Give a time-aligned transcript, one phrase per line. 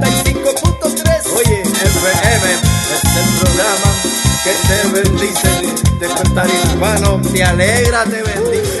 [0.00, 1.36] 95.3.
[1.36, 2.46] Oye, FM
[2.92, 3.90] es el programa
[4.44, 5.50] que te bendice.
[5.98, 8.73] Despertar hispano, te alegra, te bendice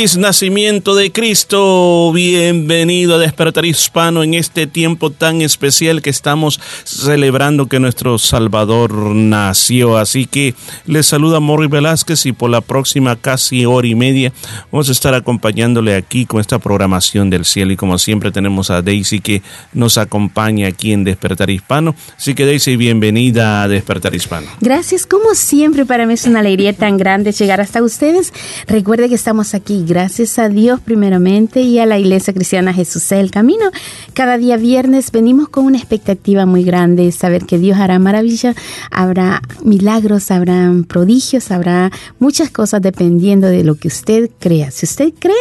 [0.00, 2.10] nacimiento de Cristo.
[2.14, 8.94] Bienvenido a Despertar Hispano en este tiempo tan especial que estamos celebrando que nuestro Salvador
[8.94, 9.98] nació.
[9.98, 10.54] Así que
[10.86, 14.32] les saluda Morri Velázquez y por la próxima casi hora y media
[14.72, 17.72] vamos a estar acompañándole aquí con esta programación del cielo.
[17.72, 19.42] Y como siempre tenemos a Daisy que
[19.74, 21.94] nos acompaña aquí en Despertar Hispano.
[22.16, 24.46] Así que Daisy, bienvenida a Despertar Hispano.
[24.62, 28.32] Gracias, como siempre, para mí es una alegría tan grande llegar hasta ustedes.
[28.66, 33.12] Recuerde que estamos aquí, gracias a Dios primeramente y a la Iglesia Cristiana Jesús es
[33.18, 33.72] el Camino.
[34.14, 38.54] Cada día viernes venimos con una expectativa muy grande, saber que Dios hará maravilla,
[38.92, 41.90] habrá milagros, habrá prodigios, habrá
[42.20, 44.70] muchas cosas dependiendo de lo que usted crea.
[44.70, 45.34] Si usted cree,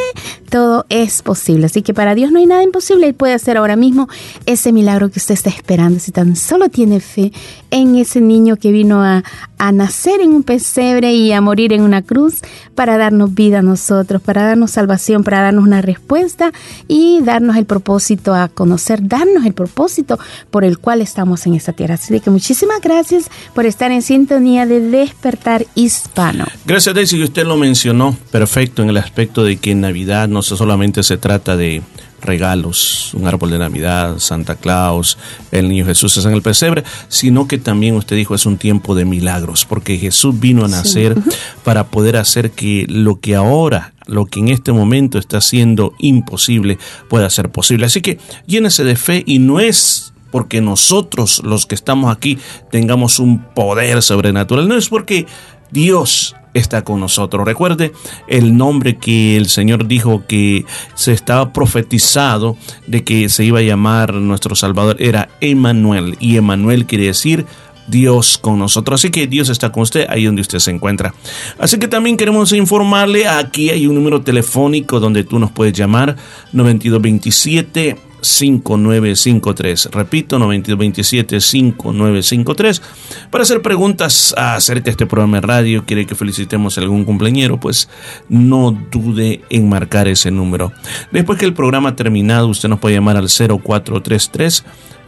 [0.50, 1.68] todo es posible.
[1.68, 3.06] Así que para Dios no hay nada imposible.
[3.06, 4.10] Él puede hacer ahora mismo
[4.48, 6.00] ese milagro que usted está esperando.
[6.00, 7.32] Si tan solo tiene fe
[7.70, 9.24] en ese niño que vino a,
[9.60, 12.40] a nacer en un pesebre y a morir en una cruz
[12.74, 16.52] para darnos vida a nosotros, para darnos salvación, para darnos una respuesta
[16.88, 20.20] y darnos el propósito a conocer, darnos el propósito
[20.52, 21.96] por el cual estamos en esta tierra.
[21.96, 26.46] Así que muchísimas gracias por estar en sintonía de despertar hispano.
[26.66, 30.42] Gracias, Daisy, que usted lo mencionó perfecto en el aspecto de que en Navidad no
[30.42, 31.82] solamente se trata de
[32.22, 35.18] regalos, un árbol de Navidad, Santa Claus,
[35.52, 38.96] el niño Jesús es en el pesebre, sino que también usted dijo es un tiempo
[38.96, 41.16] de milagros, porque Jesús vino a nacer
[41.64, 46.78] para poder hacer que lo que ahora, lo que en este momento está siendo imposible,
[47.08, 47.86] pueda ser posible.
[47.86, 52.38] Así que llénese de fe y no es porque nosotros los que estamos aquí
[52.72, 55.26] tengamos un poder sobrenatural, no es porque
[55.72, 57.46] Dios está con nosotros.
[57.46, 57.94] Recuerde
[58.28, 60.66] el nombre que el Señor dijo que
[60.96, 62.58] se estaba profetizado
[62.88, 64.98] de que se iba a llamar nuestro Salvador.
[65.00, 66.18] Era Emanuel.
[66.20, 67.46] Y Emanuel quiere decir
[67.90, 69.02] Dios con nosotros.
[69.02, 71.14] Así que Dios está con usted ahí donde usted se encuentra.
[71.58, 76.16] Así que también queremos informarle, aquí hay un número telefónico donde tú nos puedes llamar
[76.54, 79.90] 9227 5953.
[79.92, 82.82] Repito, 9227-5953.
[83.30, 87.58] Para hacer preguntas acerca de este programa de radio, quiere que felicitemos a algún cumpleañero,
[87.60, 87.90] pues
[88.28, 90.74] no dude en marcar ese número.
[91.12, 94.66] Después que el programa ha terminado, usted nos puede llamar al 0433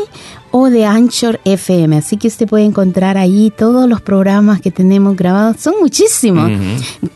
[0.50, 1.96] o de Anchor FM.
[1.96, 5.60] Así que usted puede encontrar ahí todos los programas que tenemos grabados.
[5.60, 6.50] Son muchísimos.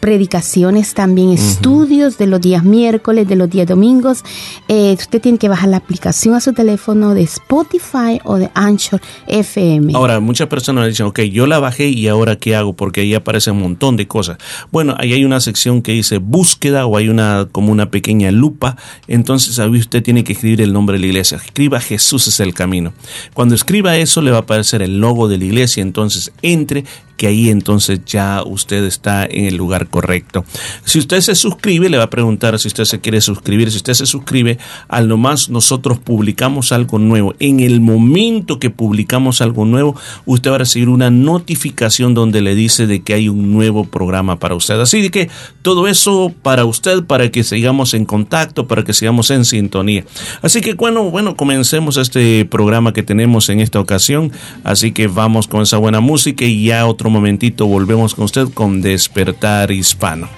[0.00, 4.24] Predicaciones también, estudios de los días miércoles, de los días domingos.
[4.68, 9.00] Eh, usted tiene que bajar la aplicación a su teléfono de Spotify o de Anchor
[9.26, 9.92] FM.
[9.94, 13.50] Ahora, muchas personas dicen, ok, yo la bajé y ahora qué hago porque ahí aparece
[13.50, 14.38] un montón de cosas.
[14.70, 18.76] Bueno, ahí hay una sección que dice búsqueda o hay una como una pequeña lupa.
[19.08, 21.38] Entonces ahí usted tiene que escribir el nombre de la iglesia.
[21.38, 22.92] Escriba Jesús es el camino.
[23.34, 26.84] Cuando escriba eso le va a aparecer el logo de la iglesia, entonces entre
[27.20, 30.42] que ahí entonces ya usted está en el lugar correcto.
[30.86, 33.70] Si usted se suscribe, le va a preguntar si usted se quiere suscribir.
[33.70, 34.56] Si usted se suscribe,
[34.88, 37.34] al nomás nosotros publicamos algo nuevo.
[37.38, 42.54] En el momento que publicamos algo nuevo, usted va a recibir una notificación donde le
[42.54, 44.80] dice de que hay un nuevo programa para usted.
[44.80, 45.28] Así que
[45.60, 50.06] todo eso para usted, para que sigamos en contacto, para que sigamos en sintonía.
[50.40, 54.30] Así que bueno, bueno, comencemos este programa que tenemos en esta ocasión.
[54.62, 58.80] Así que vamos con esa buena música y ya otro momentito volvemos con usted con
[58.80, 60.28] Despertar Hispano.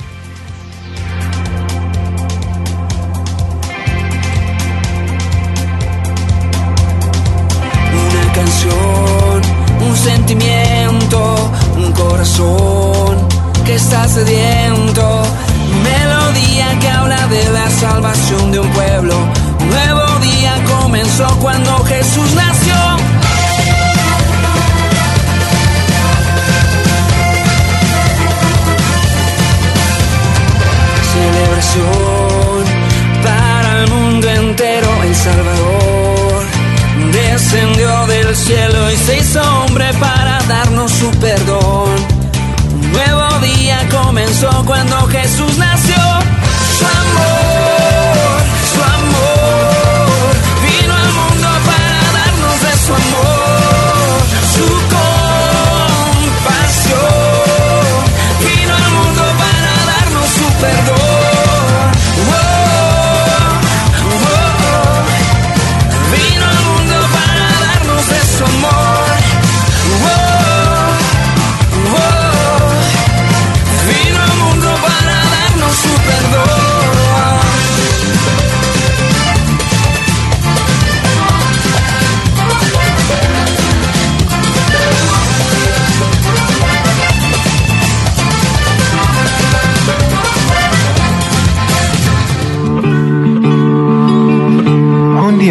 [8.09, 9.43] Una canción,
[9.87, 13.29] un sentimiento, un corazón
[13.67, 15.25] que está sediento.
[15.85, 19.15] Melodía que habla de la salvación de un pueblo.
[19.69, 20.02] Nuevo
[20.93, 22.75] comenzó cuando Jesús nació.
[31.15, 32.65] Celebración
[33.25, 34.89] para el mundo entero.
[35.03, 36.45] El Salvador
[37.11, 41.89] descendió del cielo y se hizo hombre para darnos su perdón.
[42.71, 46.32] Un nuevo día comenzó cuando Jesús nació.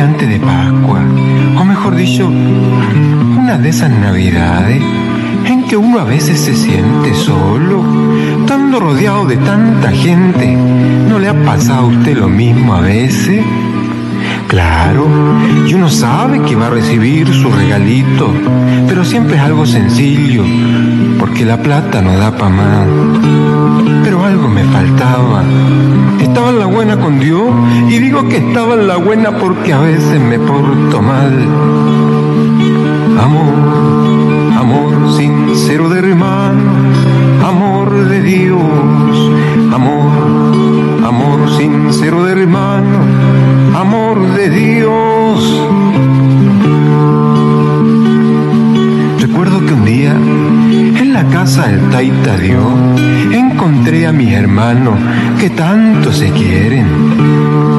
[0.01, 1.00] Antes de Pascua,
[1.60, 4.81] o mejor dicho, una de esas navidades
[5.46, 7.84] en que uno a veces se siente solo,
[8.39, 10.55] estando rodeado de tanta gente.
[11.08, 13.43] ¿No le ha pasado a usted lo mismo a veces?
[14.51, 15.08] Claro,
[15.65, 18.34] y uno sabe que va a recibir su regalito,
[18.86, 20.43] pero siempre es algo sencillo,
[21.17, 22.86] porque la plata no da para más.
[24.03, 25.46] Pero algo me faltaba.
[26.20, 27.50] Estaba en la buena con Dios,
[27.88, 31.34] y digo que estaba en la buena porque a veces me porto mal.
[33.24, 36.60] Amor, amor sincero de hermano,
[37.48, 38.60] amor de Dios,
[39.74, 43.30] amor, amor sincero de hermano,
[43.75, 45.70] amor de Dios.
[49.20, 52.66] Recuerdo que un día en la casa del Taita Dios
[53.32, 54.96] encontré a mis hermanos
[55.40, 56.86] que tanto se quieren,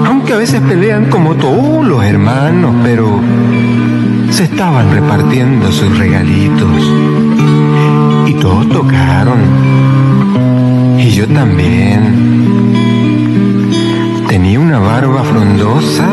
[0.06, 3.20] aunque a veces pelean como todos los hermanos, pero
[4.30, 6.70] se estaban repartiendo sus regalitos
[8.26, 9.38] y todos tocaron
[10.98, 12.51] y yo también.
[14.52, 16.08] Tenía una barba frondosa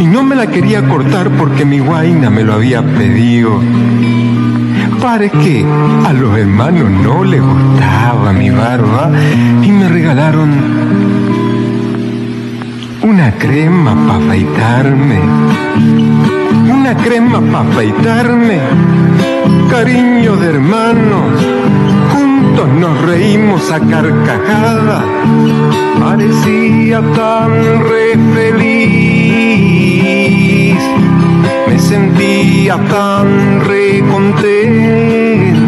[0.00, 3.60] y no me la quería cortar porque mi guaina me lo había pedido.
[5.02, 5.66] Parece que
[6.06, 9.10] a los hermanos no les gustaba mi barba
[9.62, 10.54] y me regalaron
[13.02, 15.20] una crema para afeitarme.
[16.72, 18.58] Una crema para afeitarme.
[19.68, 21.55] Cariño de hermanos.
[22.64, 25.04] Nos reímos a carcajada.
[26.00, 27.50] Parecía tan
[27.84, 29.76] re feliz.
[31.68, 35.66] Me sentía tan re contento.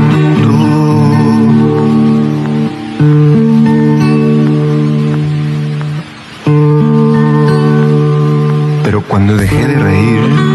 [8.85, 10.48] Pero cuando dejé de reír,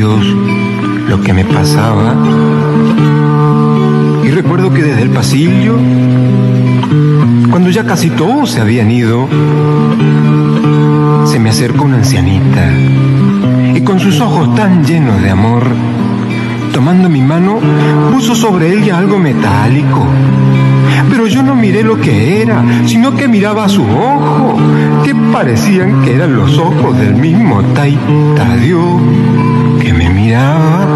[0.00, 0.24] Dios
[1.10, 2.14] lo que me pasaba.
[4.24, 5.76] Y recuerdo que desde el pasillo,
[7.50, 9.28] cuando ya casi todos se habían ido,
[11.26, 12.72] se me acercó una ancianita
[13.74, 15.64] y con sus ojos tan llenos de amor,
[16.72, 17.58] tomando mi mano,
[18.10, 20.06] puso sobre ella algo metálico.
[21.10, 24.62] Pero yo no miré lo que era, sino que miraba sus ojos,
[25.04, 29.02] que parecían que eran los ojos del mismo Taita Dios
[30.30, 30.86] que miraba.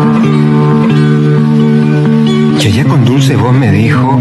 [2.60, 4.18] Y ella con dulce voz me dijo,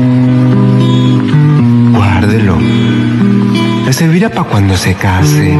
[1.93, 2.57] guárdelo,
[3.85, 5.57] le servirá para cuando se case.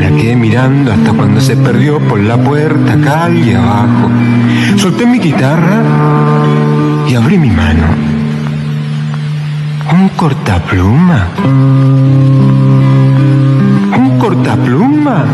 [0.00, 4.10] La quedé mirando hasta cuando se perdió por la puerta, calle abajo.
[4.76, 5.82] Solté mi guitarra
[7.08, 7.86] y abrí mi mano.
[9.92, 11.28] Un cortapluma.
[13.96, 15.24] Un cortapluma.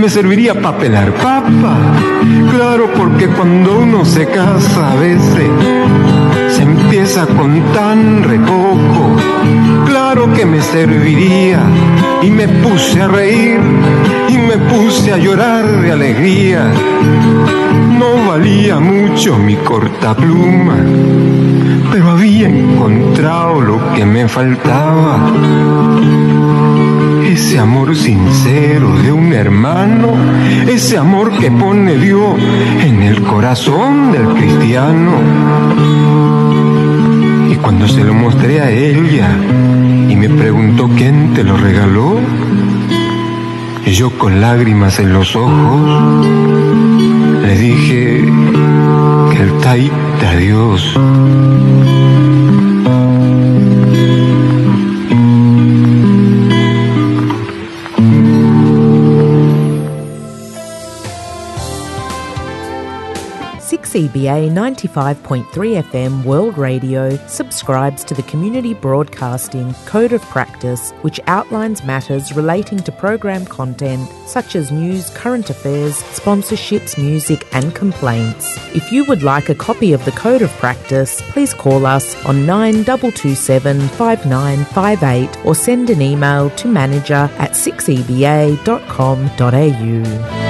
[0.00, 1.76] Me serviría para pelar papa.
[2.50, 5.50] Claro, porque cuando uno se casa a veces
[6.48, 9.16] se empieza con tan repoco.
[9.84, 11.60] Claro que me serviría.
[12.22, 13.60] Y me puse a reír
[14.30, 16.72] y me puse a llorar de alegría.
[17.98, 20.76] No valía mucho mi cortapluma,
[21.92, 25.30] pero había encontrado lo que me faltaba.
[27.30, 30.08] Ese amor sincero de un hermano,
[30.66, 32.34] ese amor que pone Dios
[32.82, 35.12] en el corazón del cristiano.
[37.48, 39.30] Y cuando se lo mostré a ella
[40.08, 42.18] y me preguntó quién te lo regaló,
[43.86, 46.26] yo con lágrimas en los ojos
[47.42, 48.24] le dije
[49.30, 50.98] que el taita Dios
[64.30, 71.82] CBA 95.3 FM World Radio subscribes to the Community Broadcasting Code of Practice, which outlines
[71.82, 78.56] matters relating to program content such as news, current affairs, sponsorships, music, and complaints.
[78.72, 82.46] If you would like a copy of the Code of Practice, please call us on
[82.46, 90.49] 9227 5958 or send an email to manager at 6eba.com.au.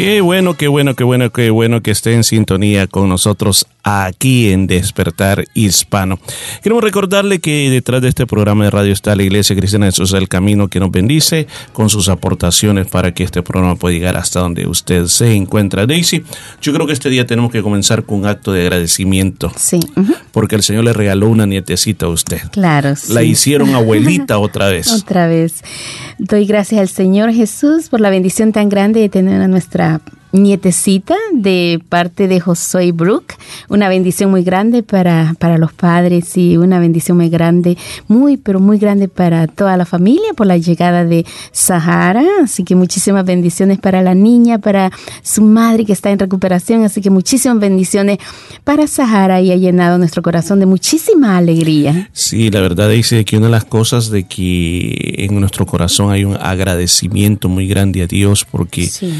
[0.00, 4.50] Qué bueno, qué bueno, qué bueno, qué bueno que esté en sintonía con nosotros aquí
[4.50, 6.18] en Despertar Hispano.
[6.62, 10.12] Queremos recordarle que detrás de este programa de radio está la Iglesia Cristiana de Jesús
[10.12, 14.40] del Camino que nos bendice con sus aportaciones para que este programa pueda llegar hasta
[14.40, 15.86] donde usted se encuentra.
[15.86, 16.24] Daisy,
[16.62, 19.52] yo creo que este día tenemos que comenzar con un acto de agradecimiento.
[19.56, 19.80] Sí.
[20.32, 22.40] Porque el Señor le regaló una nietecita a usted.
[22.52, 22.94] Claro.
[23.10, 24.90] La hicieron abuelita otra vez.
[24.92, 25.62] Otra vez.
[26.18, 29.89] Doy gracias al Señor Jesús por la bendición tan grande de tener a nuestra
[30.32, 33.34] nietecita de parte de Josué Brook.
[33.68, 37.76] Una bendición muy grande para, para los padres y una bendición muy grande,
[38.06, 42.22] muy, pero muy grande para toda la familia por la llegada de Sahara.
[42.44, 44.90] Así que muchísimas bendiciones para la niña, para
[45.22, 46.84] su madre que está en recuperación.
[46.84, 48.18] Así que muchísimas bendiciones
[48.64, 52.08] para Sahara y ha llenado nuestro corazón de muchísima alegría.
[52.12, 56.24] Sí, la verdad dice que una de las cosas de que en nuestro corazón hay
[56.24, 59.12] un agradecimiento muy grande a Dios porque Sí.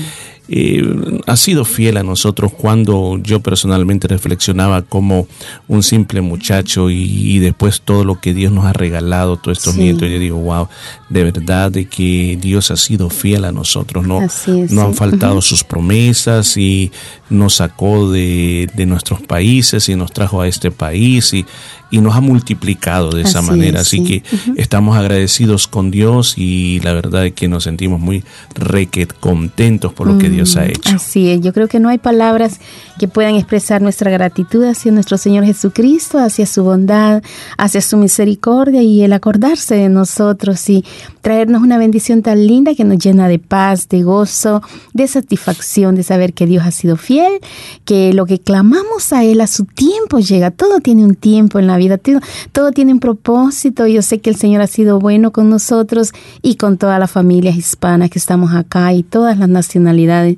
[0.53, 0.83] Eh,
[1.27, 5.29] ha sido fiel a nosotros cuando yo personalmente reflexionaba como
[5.69, 9.75] un simple muchacho y, y después todo lo que Dios nos ha regalado, todos estos
[9.75, 9.81] Sí.
[9.83, 10.67] nietos, yo digo, wow,
[11.09, 14.79] de verdad de que Dios ha sido fiel a nosotros, no, es, no sí.
[14.81, 16.91] han faltado sus promesas y
[17.29, 21.47] nos sacó de, de nuestros países y nos trajo a este país y,
[21.93, 23.81] y nos ha multiplicado de esa manera.
[23.81, 24.05] es, Así sí.
[24.05, 24.23] que
[24.61, 30.07] estamos agradecidos con Dios y la verdad es que nos sentimos muy requet contentos por
[30.09, 30.95] lo que Dios ha hecho.
[30.95, 32.61] Así es, yo creo que no hay palabras
[32.99, 37.23] que puedan expresar nuestra gratitud hacia nuestro Señor Jesucristo, hacia su bondad,
[37.57, 40.85] hacia su misericordia y el acordarse de nosotros y
[41.21, 46.03] traernos una bendición tan linda que nos llena de paz, de gozo, de satisfacción, de
[46.03, 47.41] saber que Dios ha sido fiel,
[47.85, 51.67] que lo que clamamos a Él a su tiempo llega, todo tiene un tiempo en
[51.67, 52.21] la vida, todo,
[52.53, 53.87] todo tiene un propósito.
[53.87, 57.57] Yo sé que el Señor ha sido bueno con nosotros y con todas las familias
[57.57, 60.30] hispanas que estamos acá y todas las nacionalidades.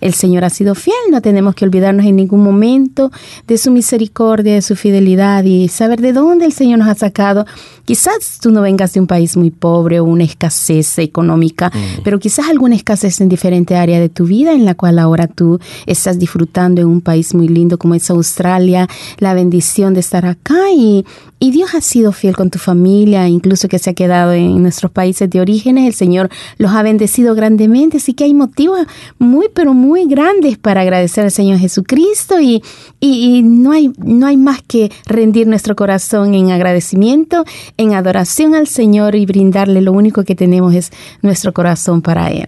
[0.00, 3.10] El Señor ha sido fiel, no tenemos que olvidarnos en ningún momento
[3.46, 7.44] de su misericordia, de su fidelidad y saber de dónde el Señor nos ha sacado.
[7.84, 11.70] Quizás tú no vengas de un país muy pobre o una escasez económica,
[12.02, 15.60] pero quizás alguna escasez en diferente área de tu vida en la cual ahora tú
[15.86, 20.70] estás disfrutando en un país muy lindo como es Australia, la bendición de estar acá
[20.74, 21.04] y,
[21.42, 24.92] y Dios ha sido fiel con tu familia, incluso que se ha quedado en nuestros
[24.92, 28.80] países de orígenes, el Señor los ha bendecido grandemente, así que hay motivos
[29.18, 32.62] muy, pero muy grandes para agradecer al Señor Jesucristo y,
[33.00, 37.44] y, no, hay, no hay más que rendir nuestro corazón en agradecimiento,
[37.78, 42.46] en adoración al Señor y brindarle lo único que tenemos es nuestro corazón para Él.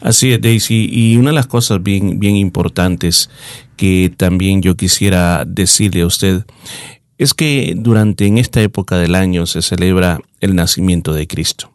[0.00, 0.88] Así es, Daisy.
[0.90, 3.28] Y una de las cosas bien, bien importantes
[3.76, 6.44] que también yo quisiera decirle a usted
[7.20, 11.70] es que durante en esta época del año se celebra el nacimiento de Cristo.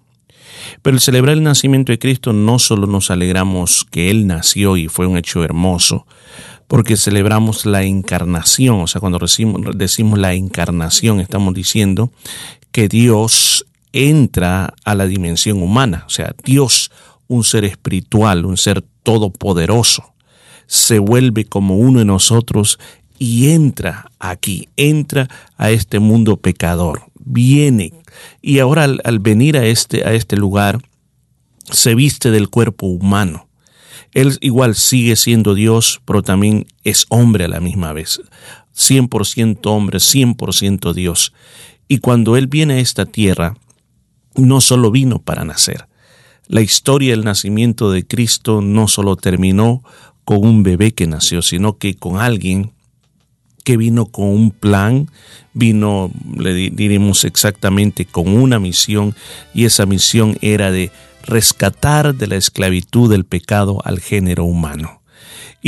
[0.81, 4.88] Pero al celebrar el nacimiento de Cristo no solo nos alegramos que Él nació y
[4.88, 6.08] fue un hecho hermoso,
[6.67, 12.12] porque celebramos la encarnación, o sea, cuando decimos, decimos la encarnación estamos diciendo
[12.71, 16.89] que Dios entra a la dimensión humana, o sea, Dios,
[17.27, 20.15] un ser espiritual, un ser todopoderoso,
[20.65, 22.79] se vuelve como uno de nosotros
[23.17, 27.93] y entra aquí, entra a este mundo pecador, viene
[28.41, 30.82] y ahora al, venir a este, a este lugar
[31.71, 33.47] se viste del cuerpo humano.
[34.12, 38.21] Él igual sigue siendo Dios, pero también es hombre a la misma vez.
[38.75, 41.34] 100% hombre, 100% Dios.
[41.88, 43.56] Y cuando Él viene a esta tierra,
[44.36, 45.88] no solo vino para nacer.
[46.47, 49.84] La historia del nacimiento de Cristo no solo terminó
[50.23, 52.74] con un bebé que nació, sino que con alguien
[53.65, 55.10] que vino con un plan,
[55.54, 59.13] vino, le diremos exactamente, con una misión,
[59.54, 60.91] y esa misión era de
[61.25, 65.01] rescatar de la esclavitud del pecado al género humano.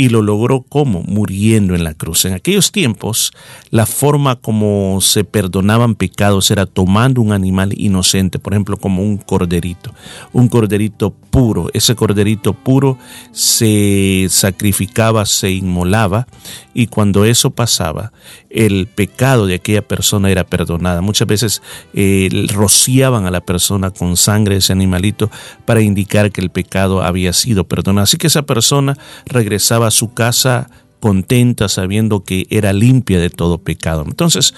[0.00, 2.24] Y lo logró como muriendo en la cruz.
[2.24, 3.32] En aquellos tiempos,
[3.70, 9.16] la forma como se perdonaban pecados era tomando un animal inocente, por ejemplo, como un
[9.16, 9.92] corderito,
[10.32, 11.68] un corderito puro.
[11.74, 12.96] Ese corderito puro
[13.32, 16.28] se sacrificaba, se inmolaba,
[16.74, 18.12] y cuando eso pasaba,
[18.50, 21.00] el pecado de aquella persona era perdonada.
[21.00, 21.62] Muchas veces
[21.94, 25.30] eh, rociaban a la persona con sangre ese animalito
[25.64, 28.04] para indicar que el pecado había sido perdonado.
[28.04, 33.58] Así que esa persona regresaba a su casa contenta sabiendo que era limpia de todo
[33.58, 34.04] pecado.
[34.06, 34.54] Entonces,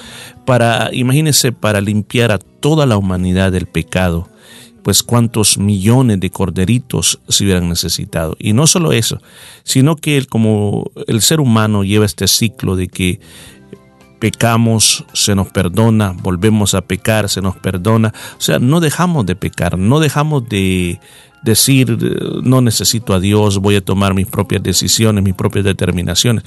[0.47, 4.29] para imagínense para limpiar a toda la humanidad del pecado,
[4.83, 8.37] pues cuántos millones de corderitos se hubieran necesitado.
[8.39, 9.21] Y no solo eso,
[9.63, 13.21] sino que el, como el ser humano lleva este ciclo de que
[14.21, 18.13] pecamos, se nos perdona, volvemos a pecar, se nos perdona.
[18.39, 21.01] O sea, no dejamos de pecar, no dejamos de,
[21.43, 21.97] decir,
[22.43, 26.45] no necesito a Dios, voy a tomar mis propias decisiones, mis propias determinaciones.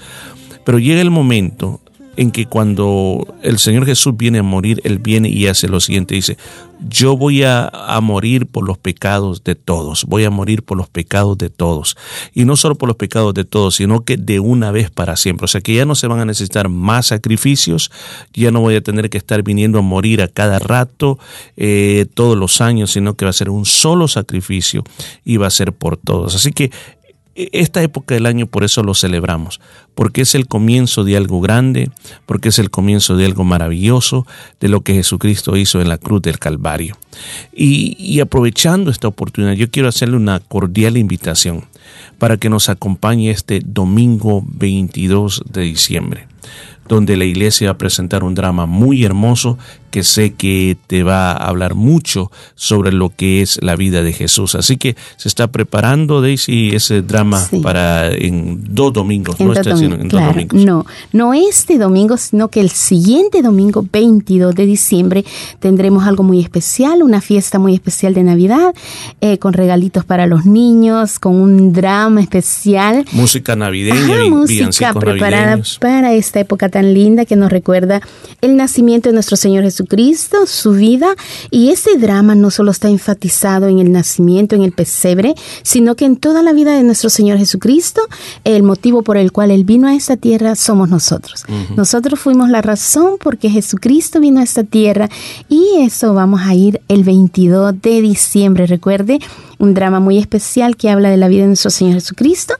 [0.65, 1.81] Pero llega el momento
[2.15, 6.15] en que cuando el Señor Jesús viene a morir, Él viene y hace lo siguiente,
[6.15, 6.37] dice,
[6.87, 7.71] yo voy a,
[8.01, 11.95] morir por los pecados de todos, voy a morir por los pecados de todos.
[12.33, 15.45] Y no solo por los pecados de todos, sino que de una vez para siempre.
[15.45, 17.91] O sea que ya no se van a necesitar más sacrificios,
[18.33, 21.17] ya no voy a tener que estar viniendo a morir a cada rato,
[21.55, 24.83] eh, todos los años, sino que va a ser un solo sacrificio
[25.23, 26.35] y va a ser por todos.
[26.35, 26.71] Así que
[27.35, 29.59] esta época del año por eso lo celebramos,
[29.95, 31.89] porque es el comienzo de algo grande,
[32.25, 34.27] porque es el comienzo de algo maravilloso,
[34.59, 36.97] de lo que Jesucristo hizo en la cruz del Calvario.
[37.51, 41.65] Y, y aprovechando esta oportunidad, yo quiero hacerle una cordial invitación
[42.17, 46.27] para que nos acompañe este domingo 22 de diciembre
[46.87, 49.57] donde la iglesia va a presentar un drama muy hermoso
[49.93, 54.11] que sé que te va a hablar mucho sobre lo que es la vida de
[54.11, 54.55] Jesús.
[54.55, 60.07] Así que se está preparando, Daisy, ese drama para en dos domingos, no este, en
[60.07, 60.65] dos domingos.
[60.65, 65.25] No, no este domingo, sino que el siguiente domingo, 22 de diciembre,
[65.59, 68.73] tendremos algo muy especial, una fiesta muy especial de Navidad,
[69.21, 73.05] eh, con regalitos para los niños, con un drama especial.
[73.11, 78.01] Música navideña, música preparada para esta época tan linda que nos recuerda
[78.41, 79.82] el nacimiento de nuestro Señor Jesucristo,
[80.45, 81.15] su vida,
[81.51, 86.05] y ese drama no solo está enfatizado en el nacimiento, en el pesebre, sino que
[86.05, 88.01] en toda la vida de nuestro Señor Jesucristo,
[88.43, 91.45] el motivo por el cual Él vino a esta tierra somos nosotros.
[91.75, 95.09] Nosotros fuimos la razón porque Jesucristo vino a esta tierra
[95.49, 98.67] y eso vamos a ir el 22 de diciembre.
[98.67, 99.19] Recuerde,
[99.59, 102.55] un drama muy especial que habla de la vida de nuestro Señor Jesucristo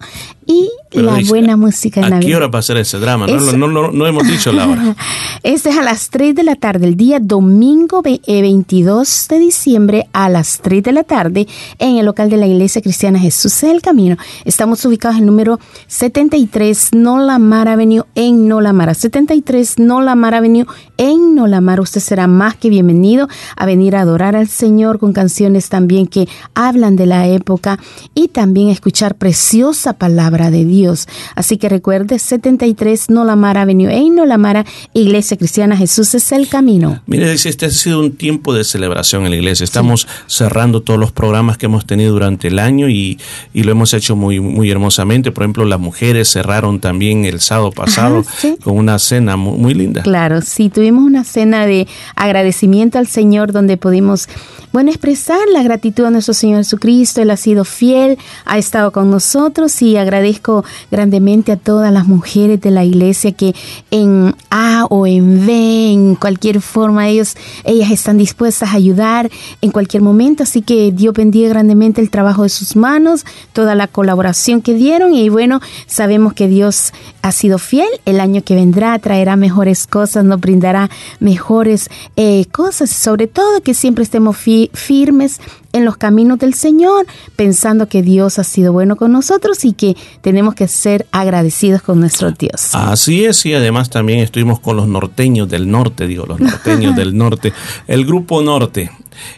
[0.46, 3.28] y la buena música en ¿A qué hora va a ser ese drama?
[3.28, 4.96] No, no, no, hemos dicho la hora.
[5.44, 10.08] Este es a las 3 de la tarde, el día domingo 22 eh, de diciembre
[10.14, 11.48] a las 3 de la tarde
[11.80, 14.16] en el local de la Iglesia Cristiana Jesús del Camino.
[14.46, 18.94] Estamos ubicados en el número 73 Nolamar Avenue en Nolamara.
[18.94, 20.66] 73 Nolamar Avenue
[20.98, 21.82] en Nolamara.
[21.82, 23.28] Usted será más que bienvenido
[23.58, 27.80] a venir a adorar al Señor con canciones también que hablan de la época
[28.16, 31.08] y también escuchar preciosa palabra de Dios.
[31.36, 37.02] Así que recuerde 73 Nolamara Avenue en Nolamara, Iglesia Cristiana Jesús es el camino.
[37.06, 39.64] Mire, este ha sido un tiempo de celebración en la iglesia.
[39.64, 43.20] Estamos cerrando todos los programas que hemos tenido durante el año y,
[43.54, 45.32] lo hemos hecho muy, muy hermosamente.
[45.32, 48.26] Por ejemplo, las mujeres cerraron también el sábado pasado
[48.64, 50.04] con una cena muy, muy linda.
[50.04, 54.28] Claro, sí, tuvimos una cena de agradecimiento al Señor donde pudimos
[54.74, 57.22] bueno, expresar la gratitud a nuestro Señor Jesucristo.
[57.22, 62.60] Él ha sido fiel, ha estado con nosotros y agradezco grandemente a todas las mujeres
[62.62, 63.54] de la iglesia que
[63.92, 69.30] en A o en B, en cualquier forma, ellos, ellas están dispuestas a ayudar
[69.62, 70.44] en cualquier momento.
[70.44, 75.14] Así que Dios bendiga grandemente el trabajo de sus manos, toda la colaboración que dieron
[75.14, 77.90] y bueno, sabemos que Dios ha sido fiel.
[78.06, 83.74] El año que vendrá traerá mejores cosas, nos brindará mejores eh, cosas, sobre todo que
[83.74, 85.40] siempre estemos firmes
[85.74, 87.06] en los caminos del Señor,
[87.36, 92.00] pensando que Dios ha sido bueno con nosotros y que tenemos que ser agradecidos con
[92.00, 92.74] nuestro Dios.
[92.74, 97.18] Así es, y además también estuvimos con los norteños del norte, digo, los norteños del
[97.18, 97.54] norte,
[97.88, 98.92] el grupo norte.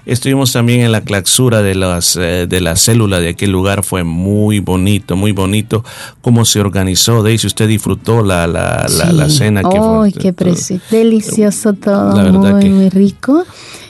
[0.06, 4.04] Estuvimos también en la claxura de, las, eh, de la célula de aquel lugar, fue
[4.04, 5.84] muy bonito, muy bonito
[6.22, 7.24] cómo se organizó.
[7.24, 9.62] Daisy, usted disfrutó la, la, la, cena.
[9.64, 10.84] ¡Ay, qué precioso!
[10.92, 13.46] Delicioso todo, muy, muy rico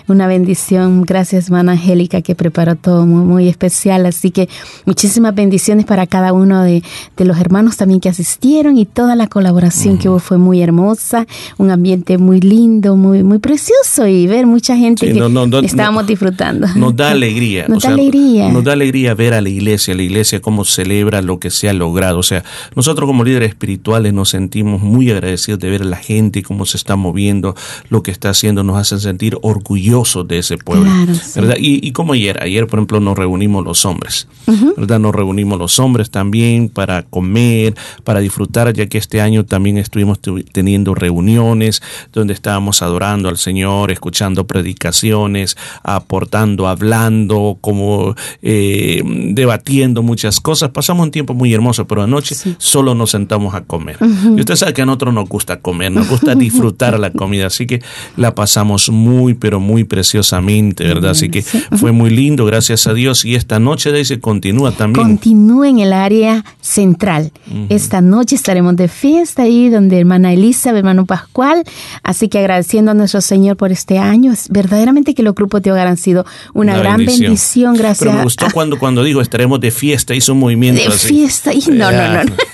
[0.08, 1.02] una bendición.
[1.04, 4.06] Gracias, hermana Angélica, que preparó todo muy, muy especial.
[4.06, 4.48] Así que
[4.86, 6.84] muchísimas bendiciones para cada uno de,
[7.18, 11.26] los hermanos también que asistieron y toda la colaboración que hubo fue muy hermosa.
[11.58, 16.68] Un ambiente muy lindo, muy, muy precioso y ver mucha gente que estábamos disfrutando.
[16.76, 17.66] Nos da alegría.
[17.68, 18.50] Nos da alegría.
[18.50, 21.74] Nos da alegría ver a la iglesia, la iglesia cómo celebra lo que se ha
[21.74, 22.20] logrado.
[22.20, 22.44] O sea,
[22.76, 26.78] nosotros como líderes espirituales nos sentimos muy agradecidos de ver a la gente cómo se
[26.78, 27.56] está moviendo,
[27.90, 29.95] lo que está haciendo, nos hacen sentir orgullosos
[30.28, 30.92] de ese pueblo.
[31.36, 31.56] ¿verdad?
[31.58, 34.28] Y, como ayer, ayer por ejemplo nos reunimos los hombres,
[34.76, 35.00] ¿verdad?
[35.00, 40.20] Nos reunimos los hombres también para comer, para disfrutar, ya que este año también estuvimos
[40.52, 41.82] teniendo reuniones
[42.12, 50.72] donde estábamos adorando al Señor, escuchando predicaciones, aportando, hablando, como eh, debatiendo muchas cosas.
[50.72, 53.98] Pasamos un tiempo muy hermoso, pero anoche solo nos sentamos a comer.
[54.36, 57.66] Y usted sabe que a nosotros nos gusta comer, nos gusta disfrutar la comida, así
[57.66, 57.82] que
[58.18, 61.12] la pasamos muy, pero muy preciosamente, ¿verdad?
[61.12, 63.26] Así que fue muy lindo, gracias a Dios.
[63.26, 65.08] Y esta noche, dice, continúa también.
[65.08, 67.32] Continúa en el área central.
[67.70, 71.64] Esta noche estaremos de fiesta ahí donde hermana Elisa, hermano Pascual.
[72.04, 74.32] Así que agradeciendo a nuestro Señor por este año.
[74.32, 77.76] Es verdaderamente que los grupos de hogar han sido una, gran bendición.
[77.76, 78.00] gracias.
[78.00, 81.54] Pero me gustó cuando, cuando digo estaremos de fiesta, hizo un movimiento de fiesta.
[81.54, 82.34] Y no, no, no, no.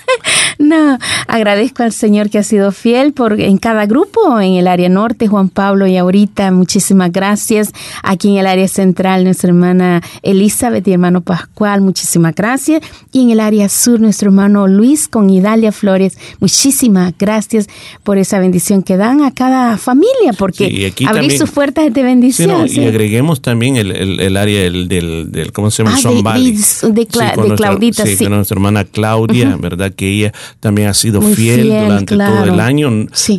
[0.61, 4.89] No, agradezco al Señor que ha sido fiel por en cada grupo, en el área
[4.89, 7.71] norte, Juan Pablo y ahorita, muchísimas gracias.
[8.03, 12.83] Aquí en el área central, nuestra hermana Elizabeth y hermano Pascual, muchísimas gracias.
[13.11, 17.67] Y en el área sur, nuestro hermano Luis con Idalia Flores, muchísimas gracias
[18.03, 22.67] por esa bendición que dan a cada familia, porque abrir sus puertas de bendición.
[22.67, 25.97] Y agreguemos también el, el, área del, del, ¿cómo se llama?
[26.03, 28.17] Ah, de, de, Claudita, sí.
[28.17, 29.91] Con nuestra hermana Claudia, ¿verdad?
[29.91, 32.89] Que ella también ha sido fiel, durante todo el año.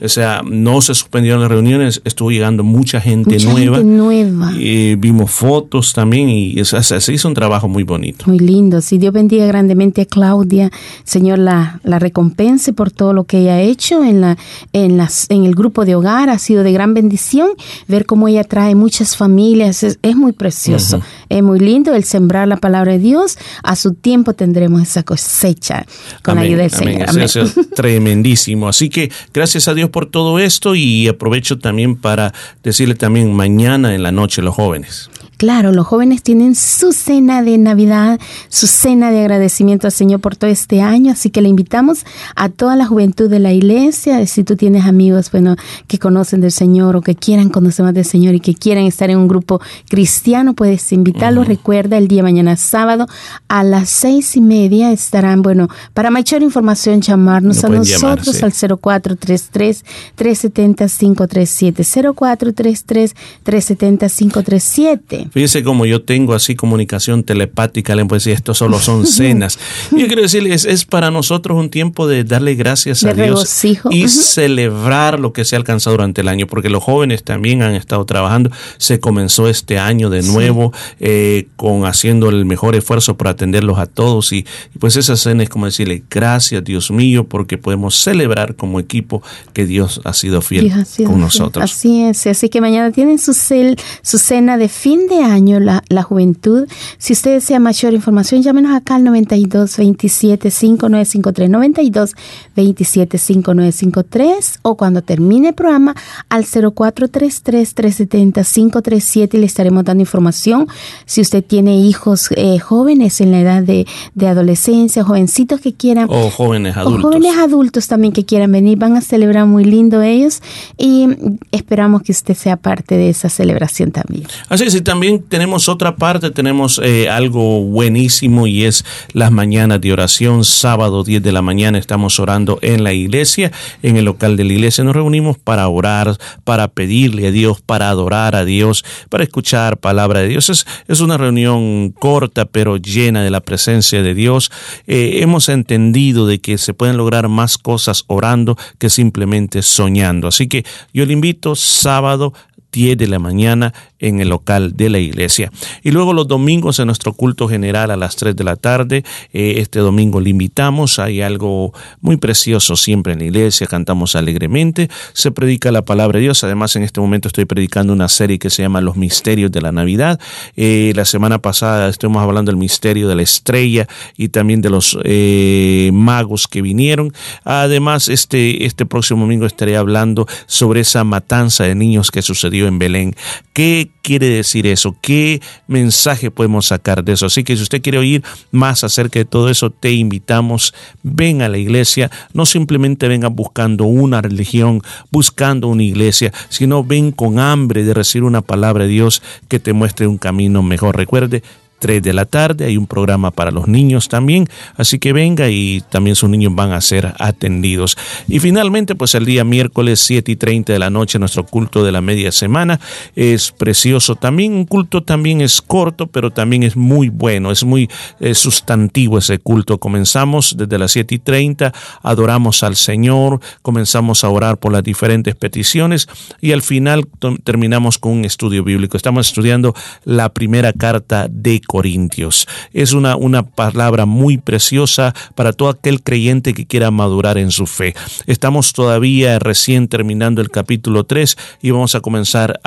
[0.02, 3.80] O sea, no se suspendieron las reuniones, estuvo llegando mucha gente nueva.
[3.80, 4.52] nueva.
[4.56, 8.24] Y vimos fotos también y se hizo un trabajo muy bonito.
[8.26, 8.80] Muy lindo.
[8.80, 10.70] Si Dios bendiga grandemente a Claudia,
[11.04, 14.38] Señor la, la recompense por todo lo que ella ha hecho en, la,
[14.72, 16.30] en, las, en el grupo de hogar.
[16.30, 17.50] Ha sido de gran bendición
[17.88, 19.82] ver cómo ella trae muchas familias.
[19.82, 21.00] Es, muy precioso.
[21.32, 23.38] Es muy lindo el sembrar la palabra de Dios.
[23.62, 25.86] A su tiempo tendremos esa cosecha
[26.22, 27.08] con la ayuda del Señor.
[27.18, 27.38] Es
[27.74, 28.68] tremendísimo.
[28.68, 33.94] Así que gracias a Dios por todo esto y aprovecho también para decirle también mañana
[33.94, 35.08] en la noche los jóvenes.
[35.42, 40.36] Claro, los jóvenes tienen su cena de Navidad, su cena de agradecimiento al Señor por
[40.36, 44.44] todo este año, así que le invitamos a toda la juventud de la iglesia, si
[44.44, 45.56] tú tienes amigos, bueno,
[45.88, 49.10] que conocen del Señor o que quieran conocer más del Señor y que quieran estar
[49.10, 51.48] en un grupo cristiano, puedes invitarlos.
[51.48, 53.08] Recuerda, el día mañana sábado
[53.48, 59.84] a las seis y media estarán, bueno, para mayor información llamarnos a nosotros al 0433
[60.14, 61.82] 370 537
[62.14, 68.78] 0433 370 537 Fíjese como yo tengo así comunicación telepática, le puedo decir, esto solo
[68.78, 69.58] son cenas.
[69.90, 75.18] yo quiero decirles, es, para nosotros un tiempo de darle gracias a Dios y celebrar
[75.18, 78.50] lo que se ha alcanzado durante el año, porque los jóvenes también han estado trabajando.
[78.76, 83.86] Se comenzó este año de nuevo eh, con haciendo el mejor esfuerzo para atenderlos a
[83.86, 84.44] todos y,
[84.78, 89.22] pues esa cena es como decirle, gracias Dios mío, porque podemos celebrar como equipo
[89.54, 90.70] que Dios ha sido fiel
[91.06, 91.64] con nosotros.
[91.64, 96.02] Así es, así que mañana tienen su, su cena de fin de año la, la
[96.02, 96.66] juventud.
[96.98, 102.14] Si usted desea mayor información, llámenos acá al 92 27 5953 92
[102.54, 105.94] 27 5953 o cuando termine el programa
[106.28, 110.68] al 0433 370 537 y le estaremos dando información.
[111.06, 116.06] Si usted tiene hijos eh, jóvenes en la edad de, de, adolescencia, jovencitos que quieran.
[116.08, 117.04] O jóvenes adultos.
[117.04, 120.42] O jóvenes adultos también que quieran venir, van a celebrar muy lindo ellos
[120.78, 121.08] y
[121.50, 124.26] esperamos que usted sea parte de esa celebración también.
[124.48, 129.80] Así es, y también tenemos otra parte, tenemos eh, algo buenísimo y es las mañanas
[129.80, 133.50] de oración, sábado 10 de la mañana estamos orando en la iglesia,
[133.82, 137.88] en el local de la iglesia nos reunimos para orar, para pedirle a Dios, para
[137.88, 140.50] adorar a Dios, para escuchar palabra de Dios.
[140.50, 144.50] Es, es una reunión corta pero llena de la presencia de Dios.
[144.86, 150.28] Eh, hemos entendido de que se pueden lograr más cosas orando que simplemente soñando.
[150.28, 152.32] Así que yo le invito sábado
[152.72, 155.52] 10 de la mañana en el local de la iglesia.
[155.82, 159.04] Y luego los domingos en nuestro culto general a las 3 de la tarde.
[159.32, 160.98] Eh, este domingo le invitamos.
[160.98, 163.66] Hay algo muy precioso siempre en la iglesia.
[163.66, 164.88] Cantamos alegremente.
[165.12, 166.42] Se predica la palabra de Dios.
[166.42, 169.70] Además, en este momento estoy predicando una serie que se llama Los Misterios de la
[169.70, 170.18] Navidad.
[170.56, 174.98] Eh, la semana pasada estuvimos hablando del misterio de la estrella y también de los
[175.04, 177.12] eh, magos que vinieron.
[177.44, 182.78] Además, este, este próximo domingo estaré hablando sobre esa matanza de niños que sucedió en
[182.78, 183.14] Belén.
[183.52, 184.96] ¿Qué quiere decir eso?
[185.00, 187.26] ¿Qué mensaje podemos sacar de eso?
[187.26, 191.48] Así que si usted quiere oír más acerca de todo eso, te invitamos, ven a
[191.48, 197.84] la iglesia, no simplemente venga buscando una religión, buscando una iglesia, sino ven con hambre
[197.84, 200.96] de recibir una palabra de Dios que te muestre un camino mejor.
[200.96, 201.42] Recuerde,
[201.82, 202.66] 3 de la tarde.
[202.66, 206.70] Hay un programa para los niños también, así que venga y también sus niños van
[206.70, 207.98] a ser atendidos.
[208.28, 211.90] Y finalmente, pues el día miércoles 7 y 30 de la noche, nuestro culto de
[211.90, 212.78] la media semana
[213.16, 214.52] es precioso también.
[214.52, 217.90] Un culto también es corto, pero también es muy bueno, es muy
[218.32, 219.78] sustantivo ese culto.
[219.78, 225.34] Comenzamos desde las 7 y 30, adoramos al Señor, comenzamos a orar por las diferentes
[225.34, 226.06] peticiones
[226.40, 227.08] y al final
[227.42, 228.96] terminamos con un estudio bíblico.
[228.96, 232.46] Estamos estudiando la primera carta de Corintios.
[232.74, 237.66] Es una, una palabra muy preciosa para todo aquel creyente que quiera madurar en su
[237.66, 237.94] fe.
[238.26, 242.60] Estamos todavía recién terminando el capítulo 3 y vamos a comenzar